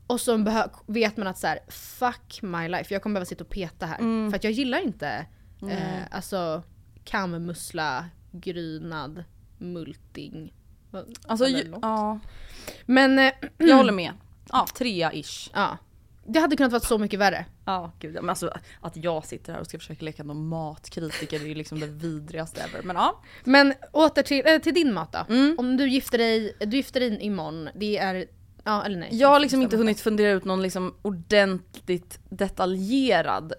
[0.06, 0.44] och så
[0.86, 4.30] vet man att så här, fuck my life, jag kommer behöva sitta och peta här.
[4.30, 5.26] För att jag gillar inte
[5.70, 6.62] eh, alltså
[7.04, 9.24] kammussla, grynad,
[9.58, 10.52] multing.
[11.26, 12.18] Alltså, ju, ja.
[12.86, 14.12] Men eh, Jag håller med.
[14.50, 15.50] Ja, trea-ish.
[15.54, 15.78] ja,
[16.26, 17.46] det hade kunnat vara så mycket värre.
[17.64, 18.14] Ja, gud.
[18.14, 21.54] Men alltså att jag sitter här och ska försöka leka någon matkritiker det är ju
[21.54, 22.82] liksom det vidrigaste ever.
[22.82, 23.22] Men ja.
[23.44, 25.34] Men åter till, äh, till din mat då.
[25.34, 25.56] Mm.
[25.58, 28.26] Om du gifter dig, du gifter dig imorgon, det är,
[28.64, 29.08] ja eller nej?
[29.12, 33.52] Jag har liksom inte hunnit fundera ut någon liksom ordentligt detaljerad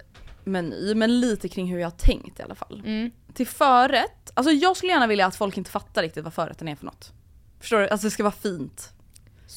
[0.43, 2.81] meny, men lite kring hur jag har tänkt i alla fall.
[2.85, 3.11] Mm.
[3.36, 6.76] Till förrätt, alltså jag skulle gärna vilja att folk inte fattar riktigt vad förrätten är
[6.76, 7.12] för något.
[7.60, 7.89] Förstår du?
[7.89, 8.91] Alltså det ska vara fint.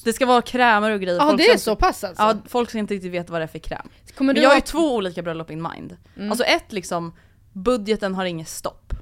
[0.04, 1.16] Det ska vara krämer och grejer.
[1.18, 2.22] Ja Folk det är inte- så pass alltså?
[2.22, 3.88] Ja, folk ska inte riktigt veta vad det är för kräm.
[4.16, 5.96] Kommer Men jag har ju två olika bröllop in mind.
[6.16, 6.30] Mm.
[6.30, 7.12] Alltså ett liksom,
[7.52, 8.92] budgeten har inget stopp.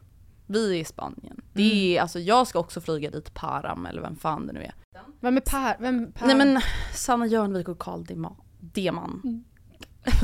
[0.47, 1.41] Vi är i Spanien.
[1.53, 1.77] Det Mm.
[1.79, 4.75] är, alltså jag ska också flyga dit Param eller vem fan det nu är.
[5.21, 5.77] Vem är Per?
[5.81, 6.27] Vem per?
[6.27, 6.61] Nej men
[6.95, 9.21] Sanna Jörnvik och Carl Dema- Deman.
[9.25, 9.45] Mm.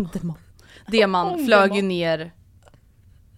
[0.13, 0.39] Deman.
[0.87, 2.33] Deman flög ju ner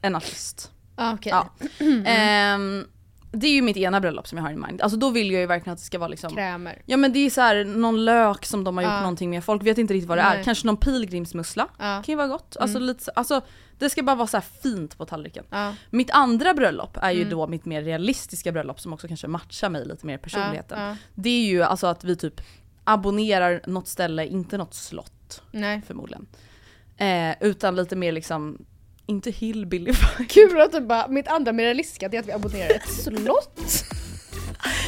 [0.03, 0.71] en artist.
[0.95, 1.31] Ah, okej.
[1.33, 1.51] Ja.
[2.07, 2.87] Ehm,
[3.33, 4.81] det är ju mitt ena bröllop som jag har i mind.
[4.83, 6.83] Alltså då vill jag ju verkligen att det ska vara liksom Krämer.
[6.87, 9.01] Ja men det är så här någon lök som de har gjort Ja.
[9.01, 10.39] någonting med, folk vet inte riktigt vad det Nej.
[10.41, 10.45] är.
[10.45, 11.85] Kanske någon pilgrimsmussla, Ja.
[11.85, 12.03] Mm.
[12.03, 12.57] kan ju vara gott.
[12.61, 13.41] Alltså, lite, så- alltså
[13.79, 15.45] det ska bara vara så här fint på tallriken.
[15.51, 15.75] Ja.
[15.91, 17.31] Mitt andra bröllop är ju Mm.
[17.31, 20.97] då mitt mer realistiska bröllop som också kanske matchar mig lite mer i personligheten.
[21.15, 22.41] Det är ju alltså att vi typ
[22.85, 25.83] abonnerar något ställe, inte något slott Nej.
[25.87, 26.27] förmodligen.
[26.97, 28.65] Eh, utan lite mer liksom,
[29.07, 30.29] inte hillbilly vibe.
[30.29, 31.53] Kul att du bara, mitt andra
[32.09, 33.61] det är att vi abonnerar ett slott.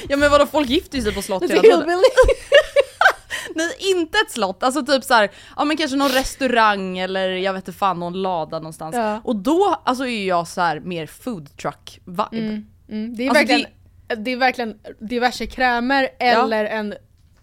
[0.08, 1.88] Ja men vadå folk gifter sig på slott hela tiden.
[3.54, 7.52] Nej inte ett slott, alltså typ så här, ja men kanske någon restaurang eller jag
[7.52, 8.96] vet inte fan någon lada någonstans.
[8.96, 9.20] Ja.
[9.24, 12.28] Och då alltså är jag så här mer food truck vibe.
[12.32, 13.16] Mm, mm.
[13.16, 13.70] Det, är Alltså, verkligen,
[14.24, 14.30] det...
[14.32, 16.94] är verkligen diverse krämer eller en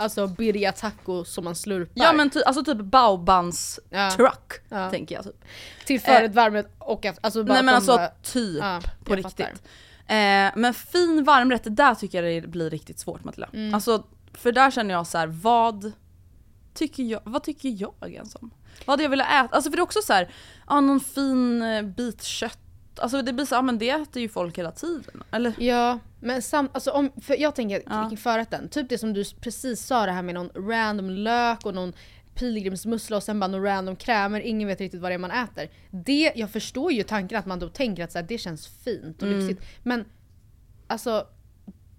[0.04, 1.92] alltså birria taco som man slurpar.
[1.96, 4.12] Ja men ty, alltså typ baobans Ja.
[4.12, 4.89] truck Ja.
[4.89, 5.46] tänker jag typ.
[5.86, 7.06] till förrätt, varmrätt och.
[7.22, 9.63] Alltså bara Nej men alltså bara- typ Ja, på riktigt.
[10.08, 13.50] Eh, men fin varmrätt, det där tycker jag det blir riktigt svårt Matilda.
[13.54, 13.74] Mm.
[13.74, 15.92] Alltså för där känner jag så här, vad
[16.74, 18.52] tycker jag, vad tycker jag ens om?
[18.86, 19.56] Vad hade jag velat äta?
[19.56, 20.34] Alltså för det är också så här,
[20.68, 22.60] ja någon fin eh, bit kött.
[22.99, 25.23] Alltså det blir så, ja men det äter ju folk hela tiden.
[25.32, 25.53] Eller?
[25.60, 28.08] Ja, men sam, alltså om, för jag tänker Ja.
[28.10, 31.73] kring förrätten, typ det som du precis sa det här med någon random lök och
[31.75, 31.93] någon
[32.36, 35.69] pilgrimsmussla och sen bara någon random krämer, ingen vet riktigt vad det är man äter.
[35.91, 39.21] Det, jag förstår ju tanken att man då tänker att så här, det känns fint
[39.21, 39.39] och Mm.
[39.39, 39.67] lyxigt.
[39.84, 40.06] Men
[40.88, 41.27] alltså,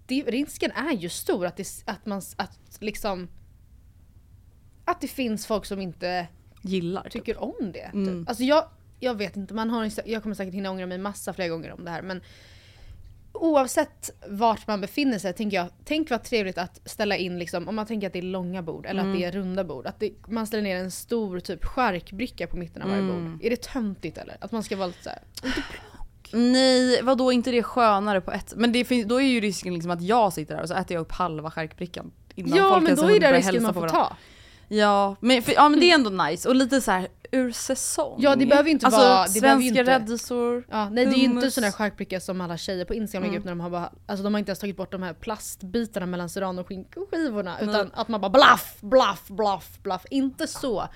[0.07, 3.27] det, risken är ju stor att, det, att man, att liksom
[4.85, 6.27] att det finns folk som inte
[6.61, 7.03] Gillar.
[7.03, 7.11] Typ.
[7.11, 7.79] tycker om det.
[7.93, 8.05] Mm.
[8.19, 8.29] Typ.
[8.29, 11.47] Alltså jag, jag vet inte, man har, jag kommer säkert hinna ångra mig massa fler
[11.49, 12.21] gånger om det här men
[13.37, 17.75] Oavsett vart man befinner sig tänker jag, tänk vad trevligt att ställa in liksom, om
[17.75, 19.13] man tänker att det är långa bord eller Mm.
[19.13, 19.85] att det är runda bord.
[19.87, 23.31] Att det, man ställer ner en stor typ charkbricka på mitten av varje Mm.
[23.31, 23.45] bord.
[23.45, 24.37] Är det töntigt eller?
[24.41, 25.19] Att man ska vara lite såhär,
[26.31, 29.91] Nej, vad då inte det skönare på ett Men det då är ju risken liksom
[29.91, 32.95] att jag sitter där och så äter jag upp halva charkbrickan innan Ja folk men
[32.95, 34.17] då är det risken man får ta.
[34.67, 38.15] Ja men, för, ja men det är ändå nice och lite så här ur säsong.
[38.19, 40.65] Ja, det behöver ju inte alltså, vara- det svenska inte- rädisor.
[40.71, 43.41] Ja, nej det är ju inte där charkbricka som alla tjejer på Instagram lägger Mm.
[43.41, 46.05] upp när de har bara, alltså de har inte ens tagit bort de här plastbitarna
[46.05, 47.69] mellan serrano och skinkskivorna Nej.
[47.69, 50.05] utan att man bara blaff, blaff, blaff, blaff.
[50.11, 50.87] Inte så.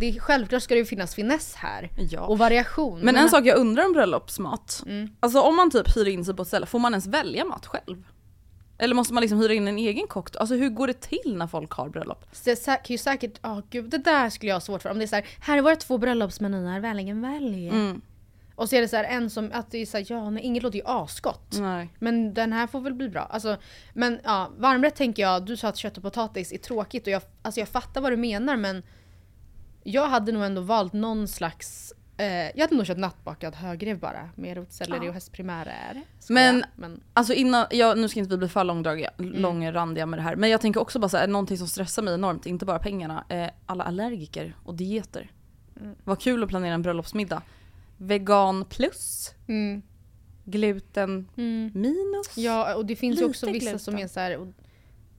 [0.00, 1.90] Det är, självklart ska det ju finnas finess här.
[2.10, 2.20] Ja.
[2.20, 3.00] Och variation.
[3.00, 4.82] Men en sak jag undrar om bröllopsmat.
[4.86, 5.08] Mm.
[5.20, 7.66] Alltså om man typ hyr in sig på ett ställe, får man ens välja mat
[7.66, 8.04] själv?
[8.78, 10.36] Eller måste man liksom hyra in en egen kock?
[10.36, 12.24] Alltså hur går det till när folk har bröllop?
[12.44, 14.90] Det kan ju säkert, ja gud det där skulle jag ha svårt för.
[14.90, 17.68] Om det är så här, här är våra två bröllopsmenyer, välj välj.
[17.68, 18.00] Mm.
[18.54, 20.42] Och så är det så här en som, att det är så här, ja nej
[20.42, 21.56] inget låter ju asgott.
[21.58, 21.88] Nej.
[21.98, 23.20] Men den här får väl bli bra.
[23.20, 23.56] Alltså,
[23.92, 27.22] men ja, varmrätt tänker jag, du sa att kött och potatis är tråkigt och jag,
[27.42, 28.82] alltså jag fattar vad du menar men
[29.82, 31.92] jag hade nog ändå valt någon slags
[32.24, 35.08] jag hade nog kört nattbakad högrev bara med rotselleri Ja.
[35.08, 36.02] och hästprimärer.
[36.28, 39.32] Men- men Alltså innan, ja, nu ska inte vi bli för långdragiga, Mm.
[39.32, 40.36] långrandiga med det här.
[40.36, 43.48] Men jag tänker också bara säga någonting som stressar mig enormt, inte bara pengarna, eh,
[43.66, 45.30] alla allergiker och dieter.
[45.80, 45.94] Mm.
[46.04, 47.42] Vad kul att planera en bröllopsmiddag.
[47.96, 49.82] Vegan plus, mm,
[50.44, 51.70] gluten mm.
[51.74, 52.36] minus.
[52.36, 53.78] Ja och det finns ju också vissa gluten.
[53.78, 54.46] som är så här, och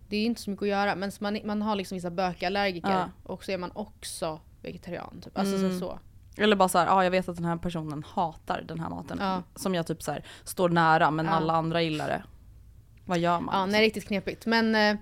[0.09, 3.09] det är inte så mycket att göra men man, man har liksom vissa bökallergiker Ja.
[3.23, 5.21] och så är man också vegetarian.
[5.23, 5.37] Typ.
[5.37, 5.71] Alltså Mm.
[5.73, 5.99] så, så.
[6.39, 9.17] Eller bara såhär, ja jag vet att den här personen hatar den här maten.
[9.21, 9.43] Ja.
[9.55, 11.31] Som jag typ så här, står nära men Ja.
[11.31, 12.23] alla andra gillar det.
[13.05, 13.55] Vad gör man?
[13.55, 13.71] Ja, liksom?
[13.71, 14.45] nej riktigt knepigt.
[14.45, 14.95] Men eh,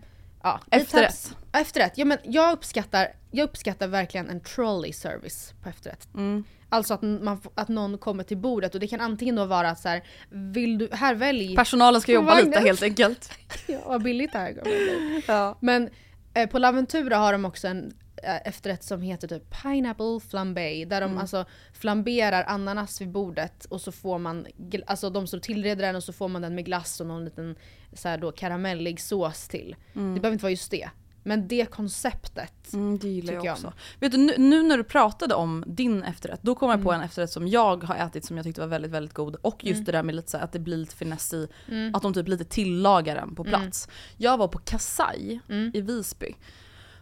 [0.44, 0.60] ja.
[0.72, 1.36] Efterrätt.
[1.54, 1.94] Efterrätt.
[1.98, 6.08] Ja, men jag, uppskattar, jag uppskattar verkligen en trolley service på efterrätt.
[6.14, 6.44] Mm.
[6.70, 9.80] Alltså att, man, att någon kommer till bordet och det kan antingen då vara att
[9.80, 11.56] så här, vill du, här välj.
[11.56, 12.46] Personalen ska jobba Vagnen.
[12.46, 13.32] lite helt enkelt.
[13.68, 15.24] ja, vad billigt det här bli.
[15.28, 15.58] ja.
[15.60, 15.90] Men
[16.34, 20.86] eh, på Laventura har de också en efterrätt som heter typ pineapple flambé.
[20.86, 24.48] Där de alltså flamberar ananas vid bordet och så får man,
[24.88, 27.56] alltså de och tillreder den och så får man den med glass och någon liten
[27.94, 29.76] så här då karamellig sås till.
[29.94, 30.90] Det behöver inte vara just det.
[31.24, 32.74] Men det konceptet.
[32.74, 33.74] Mm, det gillar Tycker jag jag också.
[34.00, 37.02] Vet du, nu, nu när du pratade om din efterrätt, då kom jag på Mm.
[37.02, 39.36] en efterrätt som jag har ätit som jag tyckte var väldigt, väldigt god.
[39.36, 39.86] Och just Mm.
[39.86, 41.48] det där med lite så att det blir lite finess i,
[41.94, 43.88] att de typ lite tillagar den på plats.
[44.18, 45.72] Jag var på Kasai Mm.
[45.74, 46.36] i Visby.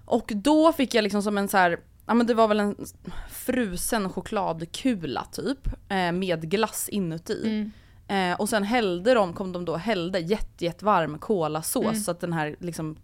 [0.06, 2.76] Och då fick jag liksom som en så här, ja men det var väl en
[3.32, 7.41] frusen chokladkula typ, eh, med glass inuti.
[7.46, 7.72] Mm.
[8.32, 11.96] Eh, och sen hällde de, kom de då hällde jätte, jättevarm kolasås Mm.
[11.96, 12.98] så att den här liksom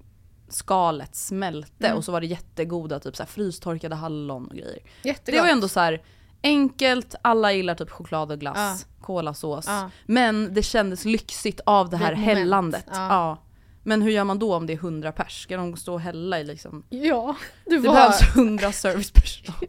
[0.49, 1.97] skalet smälte Mm.
[1.97, 4.79] och så var det jättegoda typ så här frystorkade hallon och grejer.
[5.03, 5.37] Jättegott.
[5.37, 6.01] Det var ändå så här
[6.43, 9.65] enkelt, alla gillar typ choklad och glass, kolasås.
[9.67, 9.89] Ja.
[10.05, 12.37] Men det kändes lyxigt av det Det är här moment.
[12.37, 12.85] hällandet.
[12.91, 13.37] Ja.
[13.83, 15.43] Men hur gör man då om det är 100 pers?
[15.43, 16.83] Ska de stå och hälla i liksom?
[16.89, 17.93] Ja, du Det var...
[17.93, 19.67] behövs 100 servicepersonal.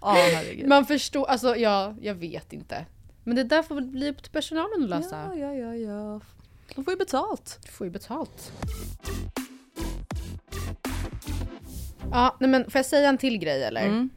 [0.01, 0.67] Ja herregud.
[0.67, 2.85] Man förstår, alltså ja, jag vet inte.
[3.23, 5.31] Men det där får väl bli upp till personalen att lösa.
[5.35, 6.21] Ja, ja, ja, ja.
[6.75, 7.59] De får ju betalt.
[7.65, 8.51] Du får ju betalt.
[12.11, 13.85] Ja, nej men får jag säga en till grej eller?
[13.85, 14.09] Mm.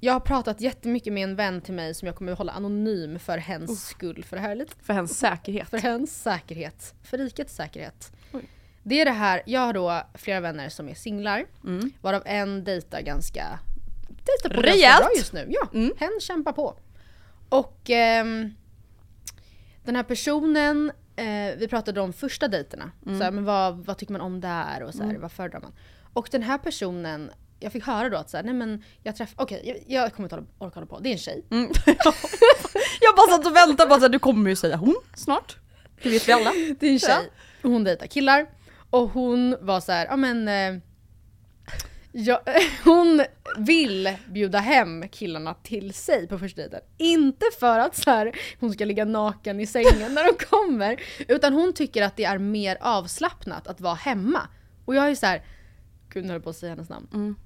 [0.00, 3.18] Jag har pratat jättemycket med en vän till mig som jag kommer att hålla anonym
[3.18, 4.24] för hens skull.
[4.24, 5.68] För det här är lite För hens säkerhet.
[5.70, 6.94] för hens säkerhet.
[7.02, 8.12] För rikets säkerhet.
[8.32, 8.48] Oj.
[8.82, 11.90] Det är det här, jag har då flera vänner som är singlar, Mm.
[12.00, 13.58] varav en dejtar ganska,
[14.08, 14.82] dejtar på Rejält.
[14.82, 15.46] ganska bra just nu.
[15.48, 15.92] Ja, Mm.
[15.98, 16.74] hen kämpar på.
[17.48, 18.54] Och ehm,
[19.84, 22.90] den här personen, eh, vi pratade om första dejterna.
[23.06, 23.18] Mm.
[23.18, 25.72] Så här, men vad, vad tycker man om där och så här, vad föredrar man?
[26.12, 27.30] Och den här personen,
[27.60, 30.26] jag fick höra då att så här, nej men jag träffade, okej jag, jag kommer
[30.26, 31.44] inte orka hålla på, det är en tjej.
[31.50, 31.70] Mm.
[33.00, 35.56] jag bara satt och väntade på att du kommer ju säga hon snart.
[36.02, 36.52] Det vet vi alla.
[36.80, 37.30] Det är en tjej.
[37.62, 38.46] Och hon dejtar killar.
[38.90, 40.48] Och hon var så här, ja men...
[40.48, 40.82] Eh,
[42.12, 42.42] ja,
[42.84, 43.24] hon
[43.58, 46.80] vill bjuda hem killarna till sig på första dejten.
[46.98, 51.02] Inte för att så här, hon ska ligga naken i sängen när de kommer.
[51.28, 54.48] Utan hon tycker att det är mer avslappnat att vara hemma.
[54.84, 55.42] Och jag är så här,
[56.08, 57.08] gud nu höll jag på att säga hennes namn.
[57.12, 57.36] Mm.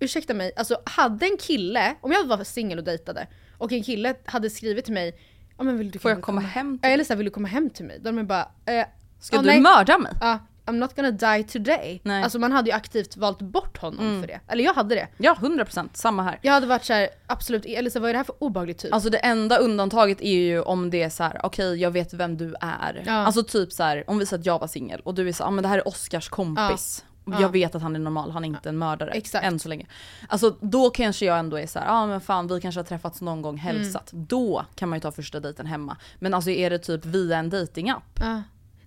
[0.00, 3.26] Ursäkta mig, alltså hade en kille, om jag var singel och dejtade
[3.58, 5.18] och en kille hade skrivit till mig
[5.58, 7.48] ja, men vill du Får jag komma hem till Eller så här, vill du komma
[7.48, 7.98] hem till mig?
[8.02, 8.86] Då är man bara, eh,
[9.20, 9.60] Ska ja, du nej.
[9.60, 10.12] mörda mig?
[10.20, 12.00] Ja, I'm not gonna die today.
[12.04, 12.22] Nej.
[12.22, 14.20] Alltså man hade ju aktivt valt bort honom Mm.
[14.20, 14.40] för det.
[14.48, 15.08] Eller jag hade det.
[15.18, 16.38] Ja 100% samma här.
[16.42, 18.94] Jag hade varit så här, absolut, eller så vad är det här för obehaglig typ?
[18.94, 22.36] Alltså det enda undantaget är ju om det är så här: okej jag vet vem
[22.36, 23.02] du är.
[23.06, 23.12] Ja.
[23.12, 25.44] Alltså typ så här, om vi säger att jag var singel och du är så
[25.44, 27.04] ah, men det här är Oscars kompis.
[27.06, 27.09] Ja.
[27.40, 29.10] Jag vet att han är normal, han är inte en mördare.
[29.10, 29.44] Exakt.
[29.44, 29.86] Än så länge.
[30.28, 32.84] Alltså då kanske jag ändå är så här, ja ah, men fan vi kanske har
[32.84, 34.12] träffats någon gång, hälsat.
[34.12, 34.26] Mm.
[34.26, 35.96] Då kan man ju ta första dejten hemma.
[36.18, 38.02] Men alltså är det typ via en datingapp?
[38.20, 38.42] Ja.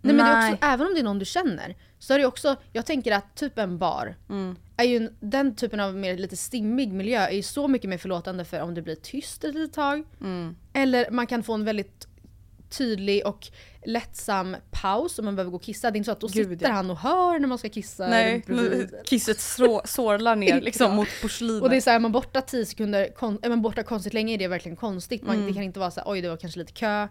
[0.05, 0.53] Nej men det är Nej.
[0.53, 3.35] också, även om det är någon du känner, så är det också, jag tänker att
[3.35, 4.55] typ en bar, Mm.
[4.77, 7.97] är ju en, den typen av mer lite stimmig miljö är ju så mycket mer
[7.97, 10.03] förlåtande för om det blir tyst ett litet tag.
[10.21, 10.55] Mm.
[10.73, 12.07] Eller man kan få en väldigt
[12.77, 13.47] tydlig och
[13.85, 15.91] lättsam paus om man behöver gå och kissa.
[15.91, 16.71] Det är inte så att då Gud, sitter ja.
[16.73, 18.45] han och hör när man ska kissa Nej,
[19.05, 20.95] kisset sår, sårlar ner liksom Ja.
[20.95, 21.63] mot porslinet.
[21.63, 24.33] Och det är såhär, är man borta 10 sekunder, kon- är man borta konstigt länge
[24.33, 25.23] är det verkligen konstigt.
[25.23, 25.47] Man, Mm.
[25.47, 27.07] Det kan inte vara så här, oj det var kanske lite kö.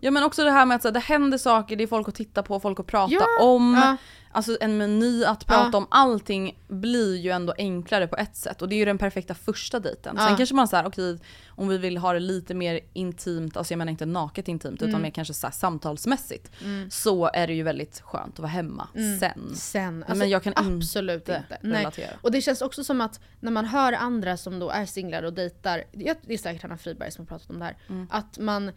[0.00, 2.08] Ja men också det här med att så här, det händer saker, det är folk
[2.08, 3.96] att titta på, folk att prata Ja, om.
[4.34, 5.78] Alltså en meny att prata Ja.
[5.78, 8.62] om, allting blir ju ändå enklare på ett sätt.
[8.62, 10.16] Och det är ju den perfekta första dejten.
[10.16, 10.36] Sen Ja.
[10.36, 11.18] kanske man säger okej
[11.48, 14.88] om vi vill ha det lite mer intimt, alltså jag menar inte naket intimt utan
[14.88, 15.02] Mm.
[15.02, 16.50] mer kanske så samtalsmässigt.
[16.90, 18.88] Så är det ju väldigt skönt att vara hemma
[19.20, 19.54] sen.
[19.56, 20.04] Sen.
[20.08, 21.58] men jag kan absolut inte inte.
[21.68, 21.78] Nej.
[21.80, 22.10] relatera.
[22.22, 25.32] Och det känns också som att när man hör andra som då är singlar och
[25.32, 28.06] dejtar, det är säkert Hanna Friberg som har pratat om det här, Mm.
[28.10, 28.72] att man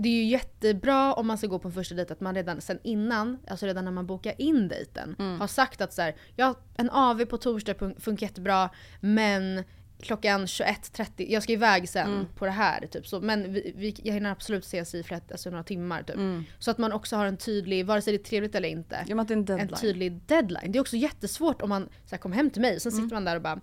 [0.00, 2.60] det är ju jättebra om man ska gå på en första dejt att man redan
[2.60, 5.40] sen innan, alltså redan när man bokar in dejten, Mm.
[5.40, 9.64] har sagt att så här, ja en AV på torsdag fun- funkar jättebra men
[10.00, 12.26] klockan 21.30, jag ska iväg sen Mm.
[12.36, 12.86] på det här.
[12.86, 13.06] Typ.
[13.06, 16.02] Så, men vi, vi, jag hinner absolut ses i flera, alltså, några timmar.
[16.02, 16.16] Typ.
[16.16, 16.44] Mm.
[16.58, 19.16] Så att man också har en tydlig, vare sig det är trevligt eller inte, Ja
[19.30, 20.72] en en tydlig deadline.
[20.72, 23.04] Det är också jättesvårt om man så här, kommer hem till mig, sen Mm.
[23.04, 23.60] sitter man där och bara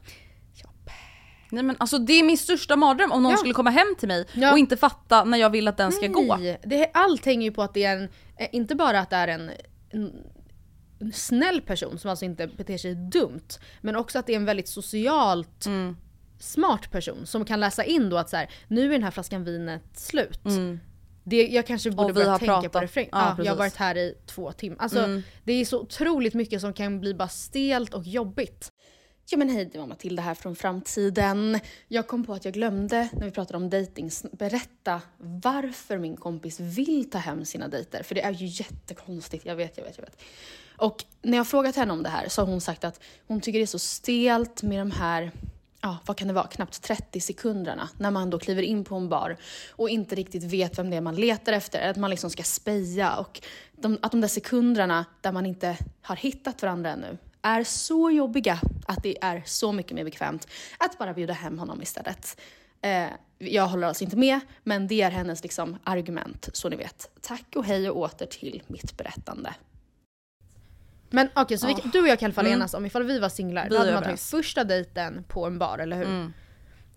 [1.49, 3.38] Nej men alltså det är min största mardröm om någon Ja.
[3.38, 4.51] skulle komma hem till mig Ja.
[4.51, 6.36] och inte fatta när jag vill att den ska gå.
[6.36, 8.03] Nej, det, allt hänger ju på att det är en,
[8.38, 9.51] eh, inte bara att det är en,
[9.89, 10.12] en,
[10.99, 13.47] en snäll person som alltså inte beter sig dumt,
[13.81, 15.97] men också att det är en väldigt socialt Mm.
[16.39, 19.43] smart person som kan läsa in då att så här, nu är den här flaskan
[19.43, 20.45] vinet slut.
[20.45, 20.79] Mm.
[21.27, 22.81] Det, jag kanske borde börja tänka på pratat.
[22.81, 24.77] det för, Ja, ja, Jag har varit här i två timmar.
[24.79, 25.23] Alltså, Mm.
[25.43, 28.69] Det är så otroligt mycket som kan bli bara stelt och jobbigt.
[29.28, 31.60] Ja men hej, det var Matilda här från framtiden.
[31.88, 36.60] Jag kom på att jag glömde när vi pratade om dating berätta varför min kompis
[36.60, 38.04] vill ta hem sina dejter.
[38.04, 40.22] För det är ju jättekonstigt, jag vet, jag vet, jag vet.
[40.78, 43.60] Och när jag frågat henne om det här så har hon sagt att hon tycker
[43.60, 45.32] det är så stelt med de här
[45.82, 49.10] ja, vad kan det vara, knappt 30 sekunderna när man då kliver in på en
[49.10, 49.38] bar
[49.70, 53.16] och inte riktigt vet vem det är man letar efter, att man liksom ska speja
[53.16, 58.12] och de, att de där sekunderna där man inte har hittat varandra ännu är så
[58.12, 62.41] jobbiga att det är så mycket mer bekvämt att bara bjuda hem honom istället.
[62.81, 67.10] Eh, jag håller alltså inte med, men det är hennes liksom argument, så ni vet.
[67.21, 69.53] Tack och hej och åter till mitt berättande.
[71.10, 72.60] Men okej, så vi, du och jag kan i alla fall Mm.
[72.60, 75.58] enas om ifall vi var singlar, Vi då hade man tagit första dejten på en
[75.60, 76.05] bar, eller hur?
[76.05, 76.34] Mm.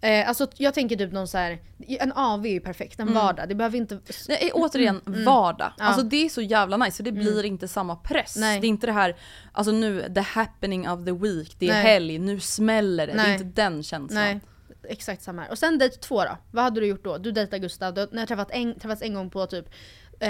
[0.00, 3.48] Eh, alltså jag tänker typ någon så här, en AV är ju perfekt, en vardag.
[3.48, 3.98] Det behöver inte...
[4.26, 5.72] Det är återigen Mm, vardag.
[5.78, 5.84] Ja.
[5.84, 8.36] Alltså det är så jävla nice för det blir inte samma press.
[8.36, 8.60] Nej.
[8.60, 9.16] Det är inte det här,
[9.52, 11.82] alltså nu the happening of the week, det är Nej.
[11.82, 13.12] helg, nu smäller det.
[13.12, 13.28] Det Nej.
[13.30, 14.22] är inte den känslan.
[14.24, 14.40] Nej,
[14.88, 15.50] exakt samma här.
[15.50, 16.36] Och sen dejt två då?
[16.50, 17.18] Vad hade du gjort då?
[17.18, 19.66] Du dejtar Gustav, du, ni har träffat en, träffats en gång på typ
[20.20, 20.28] eh,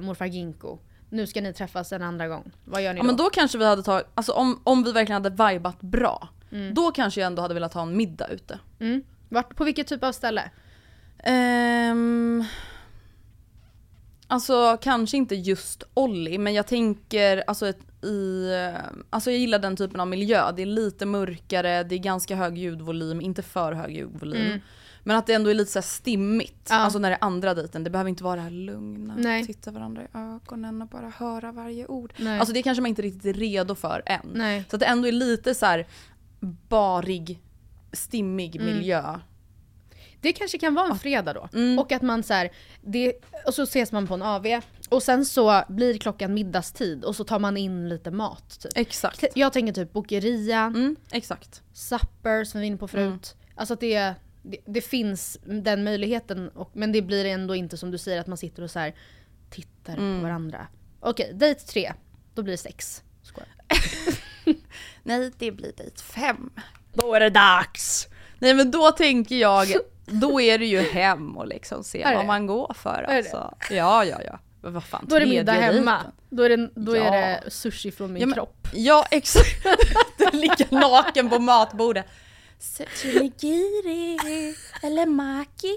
[0.00, 0.78] morfar Ginko.
[1.10, 2.50] Nu ska ni träffas en andra gång.
[2.64, 5.22] Vad gör ni Ja men då kanske vi hade tagit, alltså om, om vi verkligen
[5.24, 6.28] hade vibat bra,
[6.74, 8.58] då kanske jag ändå hade velat ha en middag ute.
[8.78, 9.02] Mm.
[9.28, 10.50] Vart, på vilket typ av ställe?
[11.24, 12.44] Ehm,
[14.26, 18.48] alltså kanske inte just Olli men jag tänker alltså ett, i,
[19.10, 20.52] alltså jag gillar den typen av miljö.
[20.52, 24.46] Det är lite mörkare, det är ganska hög ljudvolym, inte för hög ljudvolym.
[24.46, 24.60] Mm.
[25.04, 26.66] Men att det ändå är lite så stimmigt.
[26.70, 26.76] Ja.
[26.76, 29.46] Alltså när det är andra dejten, det behöver inte vara det här lugna, Nej.
[29.46, 32.12] titta varandra i ögonen och bara höra varje ord.
[32.16, 32.38] Nej.
[32.38, 34.30] Alltså det kanske man inte riktigt är redo för än.
[34.34, 34.64] Nej.
[34.70, 35.86] Så att det ändå är lite så här
[36.40, 37.40] barig,
[37.92, 38.66] stimmig Mm.
[38.66, 39.18] miljö.
[40.20, 41.48] Det kanske kan vara en fredag då.
[41.52, 41.78] Mm.
[41.78, 42.50] Och att man så här,
[42.82, 43.12] det,
[43.46, 44.46] och så ses man på en AV
[44.88, 48.60] och sen så blir klockan middagstid och så tar man in lite mat.
[48.60, 48.72] Typ.
[48.76, 49.24] Exakt.
[49.34, 51.62] Jag tänker typ Bokeria, Mm, exakt.
[51.72, 53.04] Supper som vi var inne på förut.
[53.04, 53.20] Mm.
[53.54, 57.90] Alltså att det, det, det finns den möjligheten och, men det blir ändå inte som
[57.90, 58.94] du säger att man sitter och så här
[59.50, 60.18] tittar Mm.
[60.20, 60.66] på varandra.
[61.00, 61.92] Okej, dejt tre.
[62.34, 63.02] Då blir det sex.
[63.22, 63.48] Skojar.
[65.18, 66.50] Nej, det blir dejt fem.
[66.92, 68.08] Då är det dags!
[68.38, 69.68] Nej men då tänker jag,
[70.06, 73.54] då är det ju hem och liksom se vad man går för alltså.
[73.70, 74.38] Ja, ja, ja.
[74.62, 75.92] Men vad fan, Då är det middag hemma.
[75.92, 76.12] dejten.
[76.30, 77.02] Då är det, då Ja.
[77.14, 78.68] är det sushi från min Ja, men- kropp.
[78.72, 79.66] Ja, exakt.
[80.18, 82.06] Du ligger naken på matbordet.
[83.04, 85.76] Nigiri eller maki.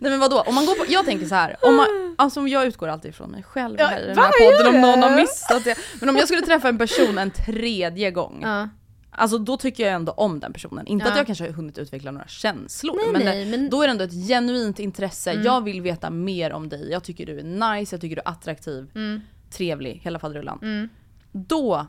[0.00, 1.86] Nej men vadå, om man går på, jag tänker så här, om man,
[2.18, 5.02] alltså jag utgår alltid ifrån mig själv Ja, här i den här podden om någon
[5.02, 5.78] har missat det.
[6.00, 8.68] Men om jag skulle träffa en person en tredje gång, Ja.
[9.10, 10.86] alltså då tycker jag ändå om den personen.
[10.86, 11.10] Inte Ja.
[11.10, 13.86] att jag kanske har hunnit utveckla några känslor, Nej, men, nej, det, men- då är
[13.86, 15.30] det ändå ett genuint intresse.
[15.32, 15.44] Mm.
[15.44, 17.42] Jag vill veta mer om dig, jag tycker du är
[17.78, 19.20] nice, jag tycker du är attraktiv, Mm.
[19.50, 20.58] trevlig, hela faderullan.
[20.62, 20.88] Mm.
[21.32, 21.86] Då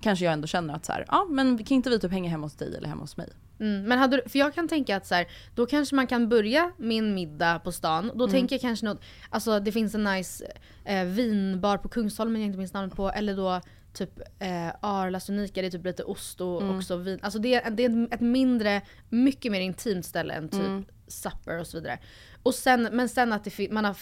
[0.00, 2.46] kanske jag ändå känner att så här, ja men kan inte vi typ hänga hemma
[2.46, 3.28] hos dig eller hemma hos mig?
[3.60, 6.28] Mm, men hade du, för jag kan tänka att så här, då kanske man kan
[6.28, 8.10] börja min middag på stan.
[8.14, 9.00] Då tänker jag kanske något,
[9.30, 10.44] alltså det finns en nice
[10.84, 13.10] eh, vinbar på Kungsholmen jag inte minns namnet på.
[13.10, 13.60] Eller då
[13.92, 17.18] typ eh, Arlas Unika, det är typ lite ost och också vin.
[17.22, 20.60] Alltså det, är- det är ett mindre, mycket mer intimt ställe än typ
[21.08, 21.98] supper och så vidare.
[22.42, 23.96] Och sen, men sen att det, man har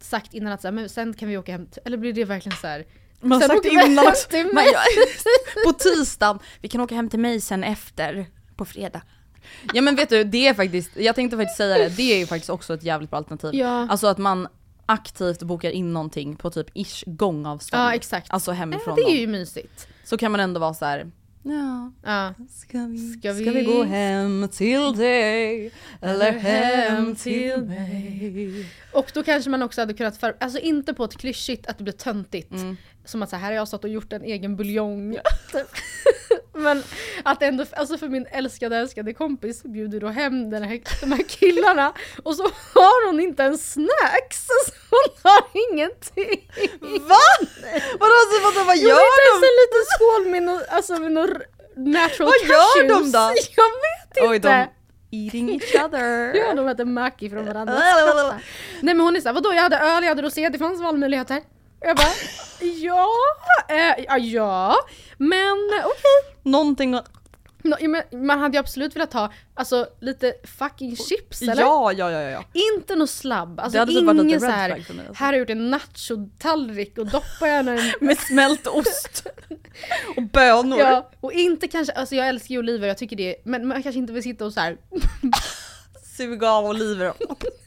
[0.00, 2.58] sagt innan att så här, men sen kan vi åka hem, eller blir det verkligen
[2.58, 2.84] så här?
[3.20, 4.54] Man har sagt innan också.
[4.54, 4.66] mig.
[4.72, 8.26] jag, på tisdagen, vi kan åka hem till mig sen efter,
[8.60, 9.02] på fredag.
[9.74, 12.26] Ja men vet du, det är faktiskt, jag tänkte faktiskt säga det, det är ju
[12.26, 13.54] faktiskt också ett jävligt bra alternativ.
[13.54, 13.86] Ja.
[13.90, 14.48] Alltså att man
[14.86, 17.82] aktivt bokar in någonting på typ ish gångavstånd.
[17.82, 18.30] Ja exakt.
[18.30, 19.88] Alltså Ja, hemifrån det är ju mysigt.
[20.04, 21.10] Så kan man ändå vara så här.
[21.42, 22.34] ja, Ja.
[22.50, 25.72] ska vi, Ska ska vi vi- gå hem till dig?
[26.00, 28.66] Eller hem till mig?
[28.92, 31.84] Och då kanske man också hade kunnat för, alltså inte på ett klyschigt att det
[31.84, 32.52] blir töntigt.
[32.52, 32.76] Mm.
[33.04, 35.16] Som att så här, här har jag stått och gjort en egen buljong.
[36.54, 36.82] Men
[37.24, 41.22] att ändå, alltså för min älskade älskade kompis bjuder då hem den här, de här
[41.28, 41.92] killarna
[42.22, 42.42] och så
[42.74, 44.46] har hon inte en snacks.
[44.66, 45.42] Så hon har
[45.72, 46.50] ingenting.
[46.80, 47.16] Va?
[48.00, 49.46] Vadå, alltså, vadå, vad Jo, gör inte ens de?
[49.46, 51.30] en liten skål med något, alltså med något
[51.76, 53.18] natural Vad gör de då?
[53.56, 54.48] Jag vet Oj, inte.
[54.48, 54.66] de
[55.16, 56.34] eating each other.
[56.46, 57.74] Ja, de äter mack ifrån varandra.
[58.80, 61.40] Nej men hon är såhär, vadå jag hade öl, jag hade rosé, det fanns valmöjligheter.
[61.80, 62.12] Jag bara,
[62.60, 63.08] ja,
[63.68, 64.76] eh, ja, ja,
[65.18, 66.36] men okej.
[66.42, 67.10] Någonting att...
[67.62, 71.62] Ja, men Man hade ju absolut velat ha alltså, lite fucking chips eller?
[71.62, 72.44] Ja, ja, ja, ja.
[72.74, 75.24] Inte något slabb, alltså Det hade varit ingen red såhär, flag för mig, alltså.
[75.24, 79.26] här har jag gjort en nachotallrik och doppar gärna en Med smält ost.
[80.16, 80.78] och bönor.
[80.78, 83.98] Ja, och inte kanske, alltså jag älskar ju oliver, jag tycker det, men man kanske
[83.98, 84.76] inte vill sitta och så här
[86.16, 87.12] Suga av oliver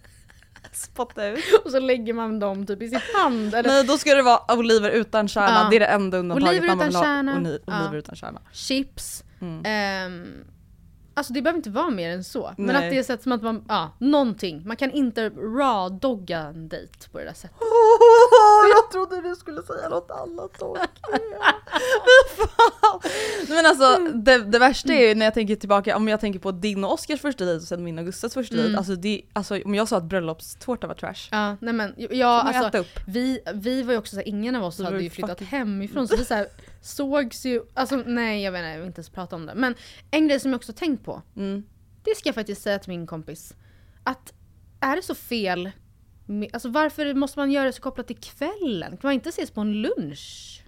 [0.76, 1.40] spotta ut.
[1.66, 4.54] och så lägger man dem typ i sin hand eller Nej, då ska det vara
[4.58, 5.60] oliver utan kärna.
[5.64, 5.68] Ja.
[5.70, 7.04] Det är det enda undantaget Oliver man utan vill ha.
[7.04, 7.32] kärna.
[7.36, 7.80] Oni- Ja.
[7.82, 8.42] Oliver utan kärna.
[8.52, 9.24] chips.
[9.42, 9.62] Mm.
[9.66, 10.44] Ehm,
[11.14, 12.54] alltså det behöver inte vara mer än så.
[12.58, 12.76] Men Nej.
[12.76, 14.64] att det är så att som att man, ja, någonting.
[14.66, 17.58] Man kan inte raw-dogga en dejt på det där sättet.
[18.76, 20.52] jag trodde du skulle säga något annat.
[20.60, 20.78] Fan.
[23.50, 26.52] Men alltså det, det värsta är ju när jag tänker tillbaka, om jag tänker på
[26.52, 28.78] din och Oskars första dejt och sen min och Gustavs första dejt.
[28.78, 31.28] Alltså, det, alltså om jag sa att bröllopstårta var trash.
[31.32, 34.84] Ja, nej men, ja, alltså, vi, vi var ju också såhär, ingen av oss Så
[34.84, 36.48] hade ju flyttat fucking- hemifrån så vi såhär,
[36.86, 39.56] sågs ju, alltså nej jag vet inte, jag vill inte ens prata om det.
[39.56, 39.76] Men
[40.12, 41.64] en grej som jag också tänkt på, Mm.
[42.04, 43.54] det ska jag faktiskt säga till min kompis.
[44.04, 44.34] Att
[44.80, 45.72] är det så fel,
[46.54, 48.92] alltså varför måste man göra det så kopplat till kvällen?
[48.92, 50.60] Kan man inte ses på en lunch?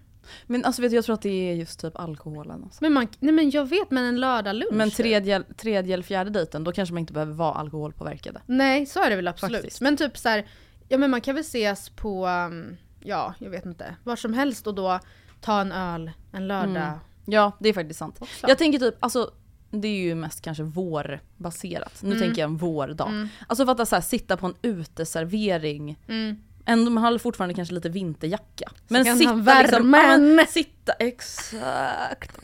[0.45, 2.63] Men alltså vet du, jag tror att det är just typ alkoholen.
[2.63, 2.77] Alltså.
[2.83, 4.73] Men man, nej men jag vet men en lördagslunch.
[4.73, 8.41] Men tredje, tredje eller fjärde dejten, då kanske man inte behöver vara alkoholpåverkade.
[8.45, 9.61] Nej så är det väl absolut.
[9.61, 9.81] Faktiskt.
[9.81, 10.45] Men typ så här,
[10.89, 14.67] ja men man kan väl ses på, um, ja jag vet inte, var som helst
[14.67, 14.99] och då
[15.45, 16.67] ta en öl en lördag.
[16.83, 16.99] Mm.
[17.25, 18.15] Ja, det är faktiskt sant.
[18.19, 18.47] Också.
[18.49, 19.31] Jag tänker typ, alltså
[19.71, 21.99] det är ju mest kanske vårbaserat.
[22.03, 23.07] Nu tänker jag en vårdag.
[23.07, 23.27] Mm.
[23.47, 25.99] Alltså fatta så här, sitta på en uteservering.
[26.07, 26.37] Mm.
[26.65, 28.71] Ändå, man har fortfarande kanske lite vinterjacka.
[28.87, 32.37] Men kan sitta liksom, men sitta, exakt.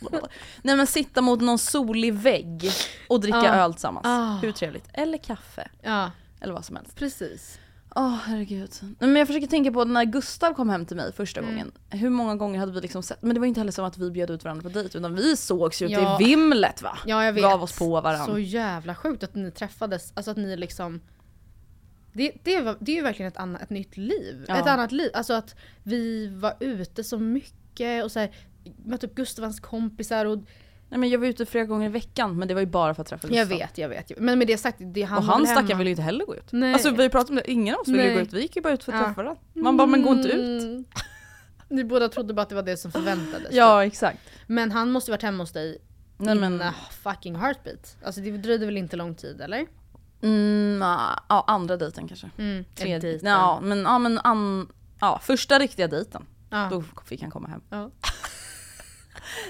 [0.61, 2.71] Nej men sitta mot någon solig vägg
[3.09, 3.55] och dricka Ah.
[3.63, 4.05] öl tillsammans.
[4.07, 4.37] Ah.
[4.41, 4.85] Hur trevligt?
[4.93, 5.69] Eller kaffe.
[5.81, 6.95] Ja Eller vad som helst.
[6.95, 7.59] precis.
[7.95, 8.69] Åh herregud.
[8.81, 11.51] Nej, Men jag försöker tänka på när Gustav kom hem till mig första Mm.
[11.51, 11.71] gången.
[11.89, 14.11] Hur många gånger hade vi liksom sett, men det var inte heller som att vi
[14.11, 16.17] bjöd ut varandra på dejt utan vi sågs ju Ja.
[16.17, 16.97] till vimlet va?
[17.05, 17.43] Ja jag vet.
[17.43, 18.25] Gav oss på varandra.
[18.33, 21.01] Så jävla sjukt att ni träffades, alltså att ni liksom
[22.13, 24.45] det, det, var, det är ju verkligen ett, annat, ett nytt liv.
[24.47, 24.57] Ja.
[24.57, 25.09] Ett annat liv.
[25.13, 28.35] Alltså att vi var ute så mycket och så här,
[28.85, 30.37] med typ Gustavs kompisar och
[30.91, 33.01] Nej men jag var ute flera gånger i veckan men det var ju bara för
[33.01, 33.57] att träffa jag Gustav.
[33.67, 34.11] vet, jag vet.
[34.19, 36.35] Men med det sagt, det han Och han väl stackaren ville ju inte heller gå
[36.35, 36.51] ut.
[36.51, 36.73] Nej.
[36.73, 38.13] Alltså vi pratat om det, ingen av oss ville Nej.
[38.15, 39.05] gå ut, vi gick ju bara ut för att Ja.
[39.05, 39.41] träffa varandra.
[39.53, 40.63] Man bara, men gå inte ut.
[40.63, 40.85] Mm.
[41.69, 43.47] Ni båda trodde bara att det var det som förväntades.
[43.47, 43.53] typ.
[43.57, 44.19] Ja exakt.
[44.47, 45.77] Men han måste ju varit hemma hos dig
[46.17, 46.63] Nej, men-
[47.03, 47.97] fucking heartbeat.
[48.05, 49.65] Alltså det dröjde väl inte lång tid eller?
[50.21, 50.81] Mm,
[51.29, 52.29] ja, andra dejten kanske.
[52.37, 52.99] Mm, Tredje.
[52.99, 53.29] dejten.
[53.29, 54.67] Ja men, ja, men an,
[54.99, 56.25] ja, första riktiga dejten.
[56.49, 56.67] Ja.
[56.71, 57.61] Då fick han komma hem.
[57.69, 57.89] Ja.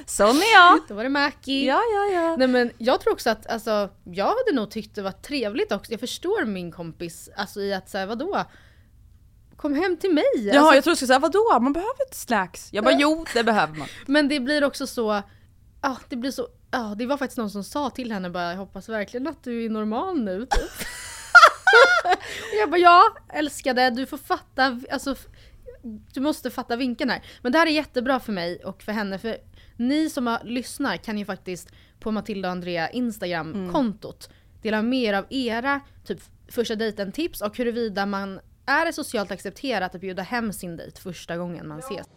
[0.06, 0.80] Sån är jag!
[0.88, 1.66] Då var det Mackie.
[1.66, 2.36] Ja ja ja.
[2.36, 5.92] Nej men jag tror också att, alltså, jag hade nog tyckt det var trevligt också.
[5.92, 8.46] Jag förstår min kompis, alltså i att säga vadå?
[9.58, 10.24] Kom hem till mig!
[10.36, 11.60] Jaha alltså, jag tror du skulle säga vadå?
[11.62, 12.70] Man behöver inte snacks.
[12.72, 13.88] Jag bara jo det behöver man.
[14.06, 15.22] Men det blir också så,
[15.82, 18.58] ja det blir så, ja det var faktiskt någon som sa till henne bara jag
[18.58, 20.88] hoppas verkligen att du är normal nu typ.
[22.12, 23.04] Och jag bara ja
[23.34, 25.16] älskade, du får fatta, alltså
[26.14, 27.26] du måste fatta vinkeln här.
[27.42, 29.38] Men det här är jättebra för mig och för henne för
[29.82, 34.30] ni som har, lyssnar kan ju faktiskt på Matilda och Andrea Instagram-kontot
[34.62, 39.96] dela mer av era typ första dejten tips och huruvida man är det socialt accepterat
[39.96, 42.08] att bjuda hem sin dejt första gången man ses.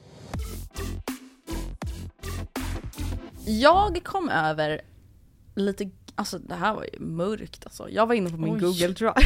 [3.47, 4.81] Jag kom över
[5.55, 7.89] lite, alltså det här var ju mörkt alltså.
[7.89, 8.61] Jag var inne på min Oj.
[8.61, 9.15] Google Drive.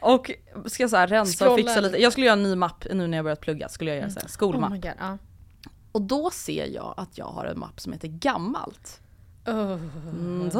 [0.00, 0.30] och
[0.66, 2.02] ska så här rensa och Scrolla fixa lite.
[2.02, 3.68] Jag skulle göra en ny mapp nu när jag börjat plugga.
[3.68, 4.72] Skulle jag göra så här, Oh skolmapp.
[4.72, 5.18] my god, ja.
[5.92, 9.00] Och då ser jag att jag har en mapp som heter gammalt.
[9.44, 10.50] Mm.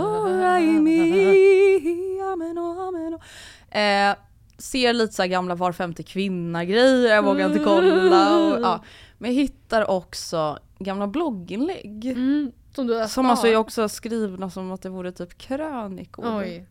[3.70, 4.16] Eh,
[4.58, 8.36] ser lite så gamla var femte kvinna grejer, jag vågar inte kolla.
[8.36, 8.84] Och, ja.
[9.18, 12.06] Men jag hittar också gamla blogginlägg.
[12.06, 16.38] Mm, som du Som alltså är också skrivna som att det vore typ krönikor.
[16.38, 16.66] Oj.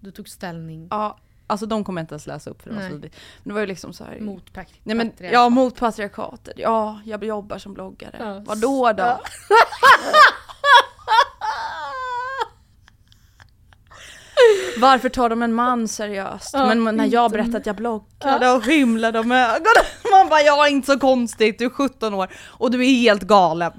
[0.00, 1.18] Du tog ställning Ja,
[1.54, 3.16] alltså de kommer jag inte ens läsa upp för det var så vidrigt.
[3.42, 4.20] Men det var ju liksom så här.
[4.20, 6.54] mot Nej men, ja mot patriarkatet.
[6.56, 8.16] Ja, jag jobbar som bloggare.
[8.18, 8.42] Ja.
[8.46, 9.02] Vadå då?
[9.02, 9.20] Ja.
[14.78, 16.50] Varför tar de en man seriöst?
[16.52, 19.84] Ja, men när jag berättar att jag bloggar, då himlar de med ögonen.
[20.10, 23.22] Man bara, jag är inte så konstigt, du är 17 år och du är helt
[23.22, 23.72] galen.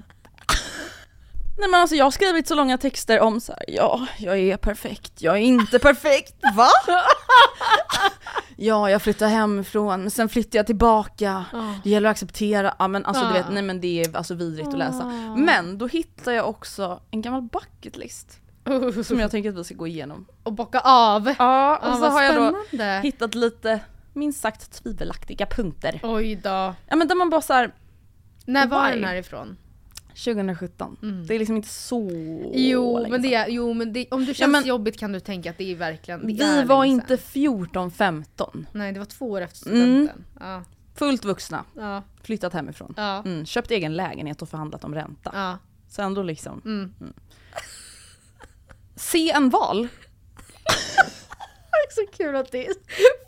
[1.57, 4.57] Nej men alltså jag har skrivit så långa texter om så här, ja, jag är
[4.57, 6.67] perfekt, jag är inte perfekt, va?
[8.55, 11.45] ja, jag flyttar hemifrån, men sen flyttar jag tillbaka,
[11.83, 13.33] det gäller att acceptera, ja men alltså du Ja.
[13.33, 15.05] vet, nej men det är alltså vidrigt att läsa.
[15.37, 18.39] Men då hittar jag också en gammal bucketlist
[19.05, 20.25] som jag tänker att vi ska gå igenom.
[20.43, 21.33] Och bocka av.
[21.39, 22.99] Ja, och så har jag då spännande.
[23.03, 23.79] hittat lite
[24.13, 25.99] minst sagt tvivelaktiga punkter.
[26.03, 26.49] Oj då.
[26.87, 27.73] Ja men där man bara såhär,
[28.45, 29.57] När var den här ifrån?
[30.15, 31.23] 2017.
[31.27, 32.51] Det är liksom inte så Mm.
[32.53, 35.19] Jo länge men, det är, jo men det, om det känns men- jobbigt kan du
[35.19, 37.67] tänka att det är verkligen det Vi är var inte sedan.
[37.73, 38.65] 14-15.
[38.71, 39.81] Nej det var två år efter Mm.
[39.81, 40.25] studenten.
[40.39, 40.63] Ja.
[40.95, 42.03] Fullt vuxna, Ja.
[42.23, 42.93] flyttat hemifrån.
[42.97, 43.23] Ja.
[43.25, 45.31] Mm, köpt egen lägenhet och förhandlat om ränta.
[45.33, 45.57] Ja.
[45.89, 46.61] Så ändå liksom.
[46.65, 46.93] Mm.
[48.95, 49.87] Se en val.
[50.63, 50.71] Det
[52.01, 52.73] är så kul att det är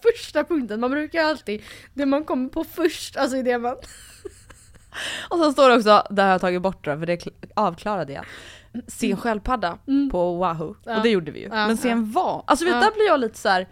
[0.03, 0.79] första punkten.
[0.79, 1.61] Man brukar alltid,
[1.93, 3.75] det man kommer på först, alltså är det man...
[5.29, 8.13] Och sen står det också, det har jag tagit bort då, för det kl- avklarade
[8.13, 8.25] jag.
[8.87, 9.77] Se en sköldpadda
[10.11, 10.75] på Wahoo.
[10.85, 10.97] Ja.
[10.97, 11.45] Och det gjorde vi ju.
[11.45, 12.43] Ja, Men se en val.
[12.47, 12.79] Alltså vet, Ja.
[12.81, 13.67] där blir jag lite så här.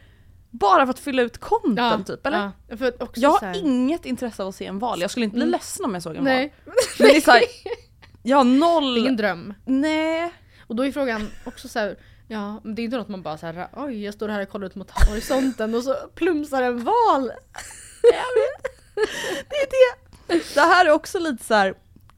[0.49, 2.51] bara för att fylla ut content typ, eller?
[2.67, 2.79] Jag
[3.17, 5.51] så har här- inget intresse av att se en val, jag skulle inte bli Mm.
[5.51, 6.53] ledsen om jag såg en Nej.
[6.65, 6.75] val.
[6.99, 7.41] Men det är såhär,
[8.23, 8.97] jag har Det är noll...
[8.97, 9.53] ingen dröm.
[9.65, 10.33] Nej.
[10.67, 11.97] Och då är frågan också så här,
[12.27, 14.49] ja men det är inte något man bara så här, oj jag står här och
[14.49, 17.31] kollar ut mot horisonten och så plumsar en val.
[19.49, 20.04] Det är det.
[20.27, 21.73] Det här är också lite så här.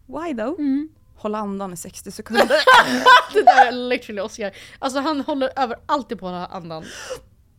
[0.05, 0.59] why though?
[0.59, 0.89] Mm.
[1.17, 2.47] Hålla andan i 60 sekunder.
[3.33, 4.51] Det där är literally Oscar.
[4.79, 6.85] Alltså han håller över alltid på att hålla andan.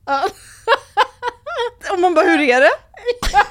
[1.92, 2.70] Och man bara, hur är det?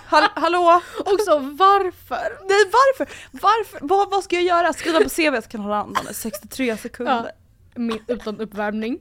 [0.06, 0.82] Hall hallå?
[1.00, 2.40] Också varför?
[2.50, 3.16] Nej varför?
[3.32, 3.80] Varför?
[3.82, 4.74] Vad, vad ska jag göra?
[4.74, 7.32] Skriva på CV att jag kan hålla andan i 63 sekunder.
[7.76, 7.98] Ja.
[8.08, 9.00] Utan uppvärmning.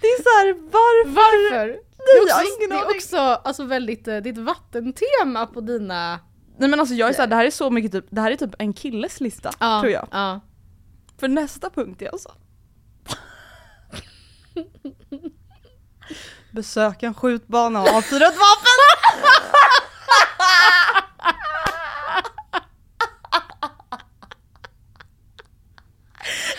[0.00, 1.10] Det är så här, varför?
[1.50, 1.85] Varför?
[2.06, 5.46] Det är jag också, ingen det är också alltså väldigt, eh, det är ett vattentema
[5.46, 6.20] på dina...
[6.58, 8.30] Nej men alltså jag är så här, det här är så mycket typ, det här
[8.30, 10.08] är typ en killes lista tror jag.
[10.10, 10.40] Ja.
[11.20, 12.32] För nästa punkt är alltså
[16.52, 18.78] Besöka en skjutbana och avfyra ett vapen!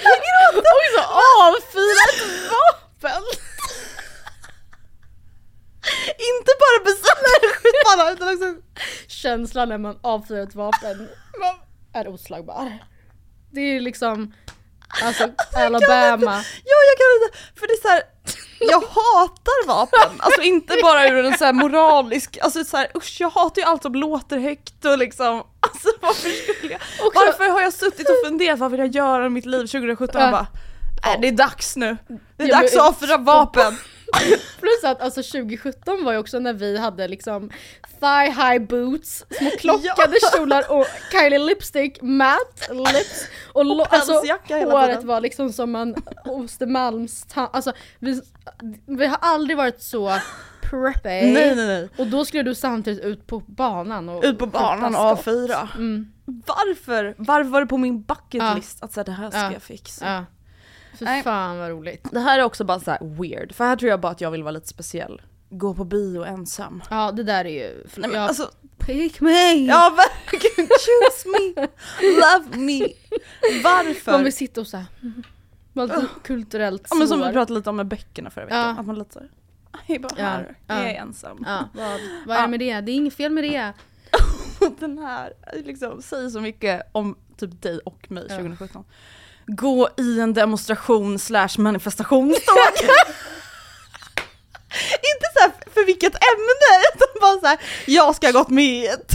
[0.76, 1.02] Oj så
[1.44, 2.22] avfyra ett
[2.52, 2.67] vapen!
[7.98, 8.56] Ja, utan också
[9.08, 11.08] Känslan när man avfyrar ett vapen
[11.94, 12.78] är oslagbar.
[13.52, 14.34] Det är liksom,
[15.04, 15.24] alltså
[15.56, 16.44] Alabama.
[16.66, 18.04] Ja jag kan inte, för det är så här,
[18.60, 20.20] jag hatar vapen.
[20.20, 23.82] Alltså inte bara ur en så moralisk, alltså så här, usch jag hatar ju allt
[23.84, 28.16] som låter högt och liksom, alltså varför skulle jag, Också- varför har jag suttit och
[28.26, 30.32] funderat vad vill jag göra i mitt liv 2017 och Ja.
[30.32, 30.48] bara,
[31.06, 31.98] nej det är dags nu.
[32.38, 33.78] Det är Ja, dags men- att avfyra vapen.
[34.60, 37.50] Plus att alltså 2017 var ju också när vi hade liksom
[38.00, 44.58] thigh high boots, små klockade kjolar och Kylie lipstick, matte lips och, lo- alltså, pälsjacka
[44.58, 45.96] hela håret var liksom som en
[46.26, 48.22] Ostermalms alltså vi,
[48.86, 50.14] vi har aldrig varit så
[50.62, 51.10] preppy.
[51.10, 51.90] Nej nej nej.
[51.98, 55.28] Och då skulle du samtidigt ut på banan och Ut på banan och skjuta skott.
[55.36, 55.70] avfyra.
[55.76, 56.12] Mm.
[56.26, 57.16] Varför?
[57.18, 58.60] Varför var det på min bucket Ja.
[58.82, 59.54] att säga det här ska Ja.
[59.54, 60.06] jag fixa?
[60.14, 60.26] Ja.
[61.00, 61.24] Fy Nej.
[61.24, 62.08] fan vad roligt.
[62.12, 64.32] Det här är också bara så här weird, för här tror jag bara att jag
[64.32, 65.22] vill vara lite speciell.
[65.50, 66.84] Gå på bio ensam.
[66.90, 69.54] Ja det där är ju, Nej, men ja, alltså, pick me!
[69.54, 71.68] ja verkligen, choose me,
[72.02, 72.88] love me.
[73.64, 74.12] Varför?
[74.12, 74.86] Man vill sitta och såhär,
[75.74, 78.80] vara lite kulturellt ja, men som vi pratade lite om med böckerna förra veckan, Ja.
[78.80, 79.30] att man lite såhär,
[79.88, 80.76] jag är bara Ja, här, ja.
[80.84, 81.44] jag är ensam.
[81.48, 82.82] Ja, vad, vad är det med det?
[82.82, 83.74] Det är inget fel med det.
[84.80, 85.34] Den här
[85.66, 88.36] liksom, säger så mycket om typ dig och mig Ja.
[88.36, 88.84] 2017.
[89.48, 92.58] Gå i en demonstration slash manifestationståg.
[94.94, 98.66] Inte så här för vilket ämne, utan bara så här, jag ska ha gått med
[98.66, 99.12] i ett.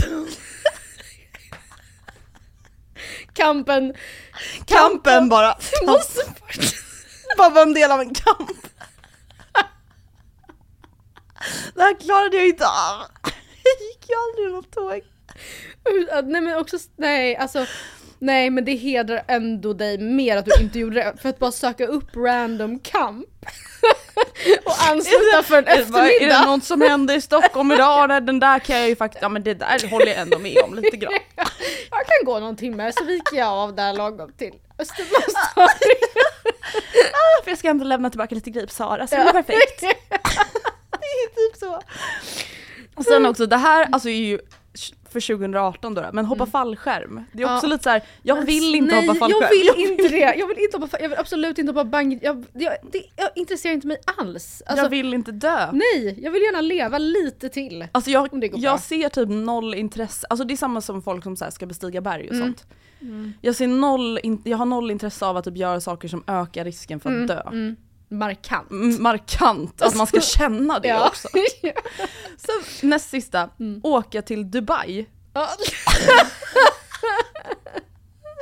[3.33, 3.93] Kampen,
[4.65, 5.57] Kampen bara.
[5.85, 6.21] måste
[7.37, 8.49] bara vara en del av en kamp.
[11.75, 13.05] Det här klarade jag inte av.
[13.63, 15.01] Jag gick ju aldrig något tåg.
[16.31, 17.65] Nej men också, nej alltså
[18.23, 21.51] Nej men det hedrar ändå dig mer att du inte gjorde det för att bara
[21.51, 23.25] söka upp random kamp
[24.65, 26.45] och ansluta för en bara, är det eftermiddag.
[26.45, 28.09] något som händer i Stockholm idag?
[28.09, 30.57] Nej, Den där kan jag ju faktiskt, ja men det där håller jag ändå med
[30.63, 31.13] om lite grann.
[31.89, 35.95] Jag kan gå någon timme så viker jag av där lagom till Östermalmstorg.
[37.43, 39.81] För jag ska ändå lämna tillbaka lite grejer på Sara, så det är perfekt.
[39.81, 41.81] Det är typ så.
[42.95, 44.39] Och sen också, det här alltså är ju
[45.13, 47.23] för 2018 då, men hoppa fallskärm.
[47.31, 47.69] Det är också Ja.
[47.71, 49.41] lite så här, jag vill inte Nej, hoppa fallskärm.
[49.65, 50.35] jag vill inte det.
[50.37, 52.19] Jag vill inte hoppa, jag vill absolut inte hoppa bang.
[52.21, 54.61] Jag, jag, det jag intresserar inte mig alls.
[54.65, 55.71] Alltså, jag vill inte dö.
[55.71, 57.87] Nej, jag vill gärna leva lite till.
[57.91, 61.45] Alltså jag, jag ser typ noll intresse, alltså det är samma som folk som så
[61.51, 62.45] ska bestiga berg och Mm.
[62.47, 62.65] sånt.
[63.41, 66.99] Jag, ser noll, jag har noll intresse av att typ göra saker som ökar risken
[66.99, 67.75] för att dö.
[68.13, 68.19] Mm.
[68.19, 68.71] Markant.
[68.71, 71.07] Mm, Markant, att man ska känna det Ja.
[71.07, 71.27] också.
[72.37, 73.49] Så näst sista,
[73.83, 75.05] åka till Dubai.
[75.33, 75.49] Ja.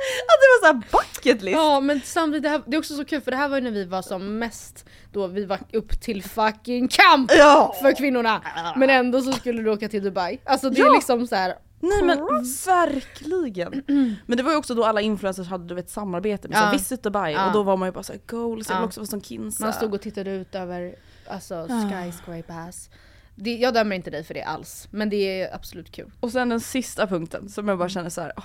[0.02, 1.56] Att det var såhär bucket list.
[1.56, 3.62] Ja men samtidigt, det, här, det är också så kul för det här var ju
[3.64, 7.76] när vi var som mest, då vi var upp till fucking kamp Ja.
[7.82, 8.42] för kvinnorna.
[8.76, 10.38] Men ändå så skulle du åka till Dubai.
[10.44, 10.92] Alltså det är Ja.
[10.94, 11.54] liksom så här.
[11.84, 12.18] Nej men
[12.66, 13.82] verkligen.
[14.26, 16.70] Men det var ju också då alla influencers hade du vet samarbete med Ja.
[16.72, 17.46] Visit Dubai Ja.
[17.46, 19.64] och då var man ju bara såhär goals, jag vill också vara som Kinsa.
[19.64, 20.94] Man stod och tittade ut över
[21.26, 21.90] alltså, Ah.
[21.90, 22.88] skyscrapers.
[23.34, 26.10] Det, jag dömer inte dig för det alls, men det är absolut kul.
[26.20, 28.44] Och sen den sista punkten som jag bara känner så här, åh,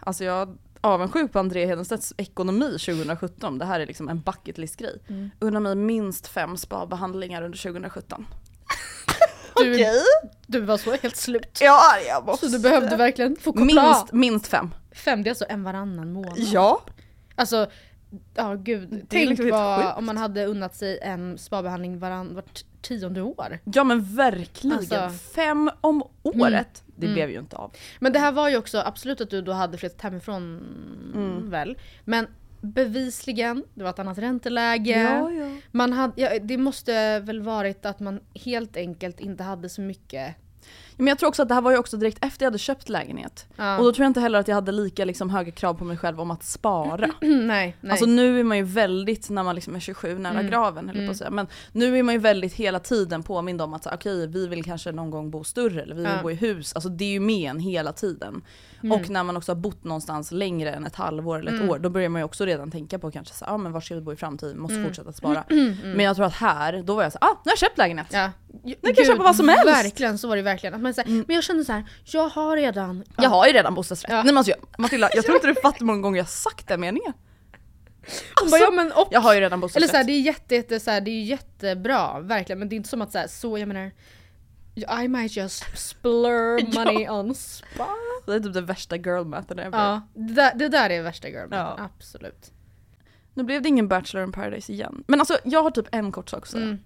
[0.00, 3.58] alltså jag avundsjuk på André Hedenstedts ekonomi 2017.
[3.58, 5.02] Det här är liksom en bucket list grej.
[5.08, 5.30] Mm.
[5.40, 8.26] Unna mig minst fem spabehandlingar under 2017.
[9.56, 9.86] Du,
[10.46, 11.58] du var så helt slut.
[11.60, 12.46] Ja, jag måste.
[12.48, 14.74] Så du behövde verkligen få koppla minst, minst fem.
[14.92, 16.38] Fem, det är alltså en varannan månad.
[16.38, 16.80] Ja.
[17.34, 17.66] Alltså,
[18.34, 18.92] ja gud.
[18.92, 23.58] är Tänk vad, om man hade unnat sig en spabehandling varann, vart tionde år.
[23.64, 24.78] Ja men verkligen.
[24.78, 26.82] Alltså- Fem om året.
[26.96, 27.14] Det Mm.
[27.14, 27.72] blev ju inte av.
[28.00, 30.42] Men det här var ju också absolut att du då hade flyttat hemifrån
[31.14, 31.50] Mm.
[31.50, 31.78] väl.
[32.04, 32.26] Men
[32.64, 35.02] bevisligen, det var ett annat ränteläge.
[35.02, 35.30] ja.
[35.70, 40.34] Man hade, ja, det måste väl varit att man helt enkelt inte hade så mycket.
[40.96, 42.88] Men jag tror också att det här var ju också direkt efter jag hade köpt
[42.88, 43.46] lägenhet.
[43.56, 43.78] Ja.
[43.78, 45.96] Och då tror jag inte heller att jag hade lika liksom, höga krav på mig
[45.96, 47.10] själv om att spara.
[47.20, 47.90] nej, nej.
[47.90, 50.46] Alltså nu är man ju väldigt, när man liksom är 27 nära Mm.
[50.50, 51.30] graven höll jag på att säga.
[51.30, 54.92] Men nu är man ju väldigt hela tiden påmind om att okej vi vill kanske
[54.92, 56.22] någon gång bo större eller vi vill Ja.
[56.22, 56.72] bo i hus.
[56.74, 58.42] Alltså det är ju med en hela tiden.
[58.84, 59.00] Mm.
[59.00, 61.70] Och när man också har bott någonstans längre än ett halvår eller ett Mm.
[61.70, 63.94] år då börjar man ju också redan tänka på kanske så ah, men var ska
[63.94, 64.86] vi bo i framtiden, måste Mm.
[64.86, 65.44] fortsätta spara.
[65.50, 65.74] Mm.
[65.82, 67.78] Men jag tror att här, då var jag så här, ah nu har jag köpt
[67.78, 68.06] lägenhet.
[68.10, 68.30] Ja.
[68.64, 69.66] Nu kan jag köpa vad som helst.
[69.66, 70.74] Verkligen, så var det verkligen.
[70.74, 73.04] Att man, så här, Men jag kände så här, jag har redan...
[73.16, 74.10] Jag har ju redan bostadsrätt.
[74.10, 74.16] Ja.
[74.16, 76.28] Nej, men alltså, jag, Matilda, jag tror inte du fattar hur många gånger jag har
[76.28, 77.12] sagt den meningen.
[78.40, 79.90] Hon bara, ja, men, och, Jag har ju redan eller bostadsrätt.
[79.90, 82.58] så här, det är jätte, jätte, så här, det är jättebra, verkligen.
[82.58, 83.90] Men det är inte som att så, här, så jag menar,
[84.76, 86.84] I might just splur Ja.
[86.84, 87.88] money on spa.
[88.26, 89.78] Det är typ det värsta girl math ever.
[89.78, 91.76] Ja, det där, det där är värsta girl Ja.
[91.78, 92.50] absolut.
[93.34, 95.04] Nu blev det ingen Bachelor in paradise igen.
[95.06, 96.64] Men alltså jag har typ en kort sak att säga.
[96.64, 96.78] Mm.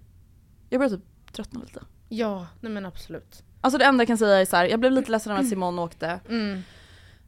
[0.69, 1.81] Jag börjar typ tröttna lite.
[2.09, 3.43] Ja, nej men absolut.
[3.61, 5.49] Alltså det enda jag kan säga är så här, jag blev lite ledsen över att
[5.49, 6.19] Simon åkte.
[6.29, 6.63] Mm.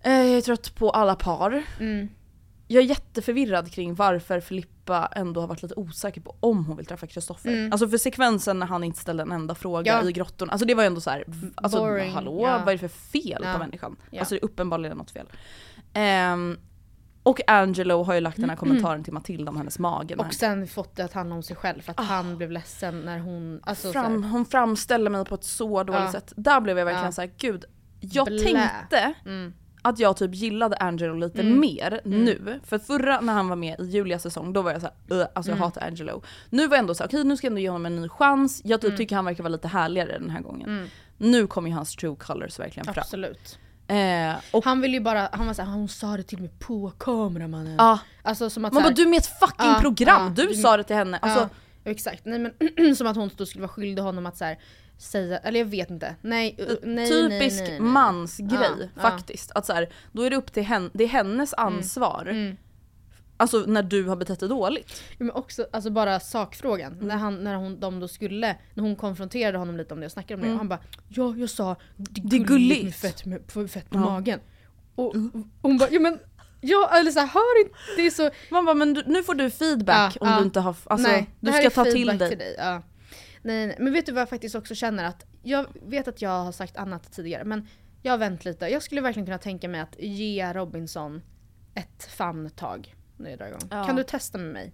[0.02, 1.64] Eh, jag är trött på alla par.
[1.80, 2.10] Mm.
[2.72, 6.86] Jag är jätteförvirrad kring varför Filippa ändå har varit lite osäker på om hon vill
[6.86, 7.50] träffa Kristoffer.
[7.50, 7.72] Mm.
[7.72, 10.10] Alltså för sekvensen när han inte ställde en enda fråga Ja.
[10.10, 12.58] i grottorn, alltså det var ju ändå så här, v- alltså Boring, hallå ja.
[12.58, 13.54] vad är det för fel Ja.
[13.54, 13.96] på människan?
[14.12, 14.20] Ja.
[14.20, 15.28] Alltså det är uppenbarligen något fel.
[15.94, 16.58] Ehm,
[17.24, 20.16] och Angelo har ju lagt den här kommentaren till Matilda om hennes mage.
[20.16, 23.20] Och sen fått det att handla om sig själv för att han blev ledsen när
[23.20, 23.60] hon...
[23.64, 23.92] Alltså, Ah.
[23.94, 26.12] Fram, så hon framställer mig på ett så dåligt Ja.
[26.12, 26.34] sätt.
[26.36, 27.12] Där blev jag verkligen Ja.
[27.12, 27.66] så här, gud.
[28.00, 28.40] Jag Blä.
[28.44, 29.54] tänkte mm.
[29.82, 31.60] Att jag typ gillade Angelo lite Mm.
[31.60, 32.60] mer nu.
[32.64, 34.96] För förra när han var med i Julias säsong, då var jag såhär,
[35.34, 35.60] alltså jag Mm.
[35.62, 36.22] hatar Angelo.
[36.50, 38.62] Nu var jag ändå såhär, okej nu ska jag ändå ge honom en ny chans.
[38.66, 38.98] Jag typ Mm.
[38.98, 40.70] tycker han verkar vara lite härligare den här gången.
[40.70, 40.88] Mm.
[41.18, 42.96] Nu kommer ju hans true colors verkligen fram.
[42.98, 43.60] Absolut.
[43.88, 46.92] Eh, och Han vill ju bara, han var såhär, hon sa det till mig på
[46.98, 47.76] kameramannen.
[47.78, 50.44] ja, Alltså som att man så bara du är med ett fucking Ja, program, ja,
[50.44, 51.18] du du- sa det till henne.
[51.18, 51.50] Alltså,
[51.84, 52.26] exakt.
[52.26, 54.58] Nej men som att hon då skulle vara skyldig honom att så här,
[55.02, 56.16] säga, eller jag vet inte.
[56.22, 58.50] Nej, uh, nej, typisk nej, nej, mansgrej
[58.80, 59.02] Ja, ja.
[59.02, 59.52] faktiskt.
[59.52, 62.26] Att så här, då är det upp till henne, det är hennes ansvar.
[62.30, 62.58] Mm.
[63.38, 65.04] Alltså när du har betett dig dåligt.
[65.10, 66.94] Ja, men också alltså bara sakfrågan.
[66.94, 67.08] Mm.
[67.08, 70.12] När, han, när hon, de då skulle, när hon konfronterade honom lite om det och
[70.12, 70.48] snackade om det.
[70.48, 70.54] Mm.
[70.56, 73.90] Och han bara ja jag sa det Det är gulligt gulligt." med fett, med, fett
[73.90, 74.00] på Ja.
[74.00, 74.40] magen.
[74.96, 75.16] Och
[75.62, 76.20] hon bara ja men
[76.62, 79.50] Ja eller såhär hör inte, det är så Man bara, men du, nu får du
[79.50, 80.38] feedback Ja, om ja.
[80.40, 82.30] du inte har, alltså Nej, du ska ta till dig.
[82.30, 82.82] till Ja.
[83.44, 86.44] Nej, nej, men vet du vad jag faktiskt också känner att, jag vet att jag
[86.44, 87.68] har sagt annat tidigare men
[88.02, 88.68] jag har vänt lite.
[88.68, 91.22] Jag skulle verkligen kunna tänka mig att ge Robinson
[91.74, 93.60] ett famntag när det drar igång.
[93.72, 93.84] Ja.
[93.86, 94.74] Kan du testa med mig?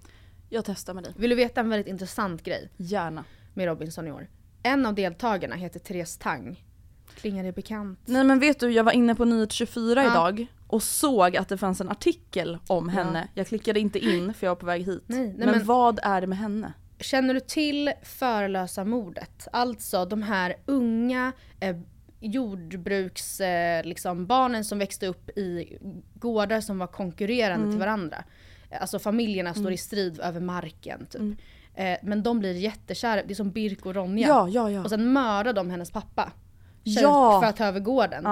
[0.50, 1.14] Jag testar med dig.
[1.18, 3.24] Vill du veta en väldigt intressant grej Gärna.
[3.54, 4.28] med Robinson i år?
[4.64, 6.64] En av deltagarna heter Therese Tang.
[7.16, 8.00] Klingar det bekant?
[8.06, 10.12] Nej men vet du, jag var inne på Nyhet 24 Ja.
[10.12, 13.04] idag och såg att det fanns en artikel om Ja.
[13.04, 13.28] henne.
[13.34, 15.04] Jag klickade inte in för jag var på väg hit.
[15.08, 16.74] Nej, nej, men, men- vad är det med henne?
[17.00, 19.48] Känner du till förlösa mordet?
[19.52, 21.76] Alltså de här unga eh,
[22.20, 25.78] jordbruks, eh, liksom, barnen som växte upp i
[26.14, 27.72] gårdar som var konkurrerande Mm.
[27.72, 28.24] till varandra.
[28.82, 31.22] Alltså familjerna står i strid över marken typ.
[31.22, 31.38] Mm.
[31.76, 34.28] Eh, men de blir jättekära, det är som Birk och Ronja.
[34.28, 34.84] Ja, ja, ja.
[34.84, 36.32] Och sen mördar de hennes pappa.
[37.42, 38.26] För att ta över gården.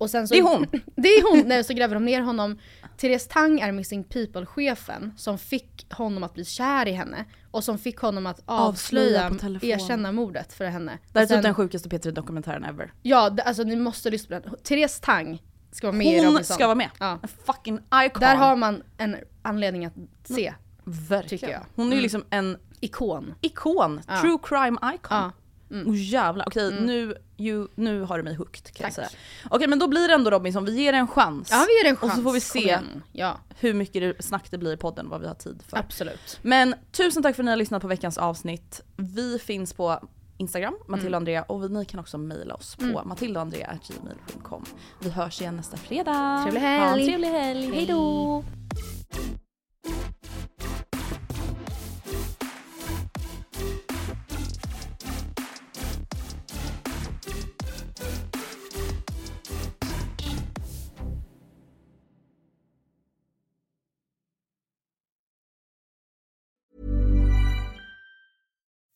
[0.00, 0.66] Och sen så, Det är hon.
[0.96, 1.48] det är hon!
[1.48, 2.58] Nej, så gräver de ner honom.
[2.96, 7.24] Therese Tang är Missing People-chefen som fick honom att bli kär i henne.
[7.50, 10.98] Och som fick honom att Avslöja avslöja, erkänna mordet för henne.
[11.12, 12.92] Det här är typ den sjukaste P3-dokumentären ever.
[13.02, 14.58] Ja, alltså ni måste lyssna på den.
[14.62, 15.42] Therese Tang
[15.72, 16.54] ska vara med i Hon Robinson.
[16.54, 16.90] ska vara med.
[16.98, 17.18] Ja.
[17.22, 18.20] En fucking icon.
[18.20, 19.94] Där har man en anledning att
[20.24, 20.54] se.
[20.84, 21.28] Verkligen.
[21.28, 21.60] tycker jag.
[21.74, 22.02] Hon är ju Mm.
[22.02, 23.34] liksom en Ikon.
[23.40, 24.00] ikon.
[24.08, 24.20] Ja.
[24.20, 25.16] True crime icon.
[25.16, 25.32] Ja.
[25.70, 25.88] Mm.
[25.88, 29.10] Oh jävlar, okej nu, you, nu har du mig hooked kan jag Tack.
[29.10, 29.20] säga.
[29.50, 31.48] Okej men då blir det ändå Robinson, vi ger det en chans.
[31.50, 32.12] Ja vi ger det en chans.
[32.12, 32.78] Och så får vi se.
[33.12, 35.76] Ja, hur mycket snack det blir i podden, vad vi har tid för.
[35.78, 36.38] absolut.
[36.42, 38.80] Men tusen tack för att ni har lyssnat på veckans avsnitt.
[38.96, 41.12] Vi finns på Instagram, Matilda Mm.
[41.14, 44.64] och Andrea, och ni kan också mejla oss på matildaandrea.gmail.com.
[45.00, 46.40] Vi hörs igen nästa fredag.
[46.42, 47.04] Trevlig Ha en helg.
[47.06, 47.70] trevlig helg.
[47.74, 47.86] Hej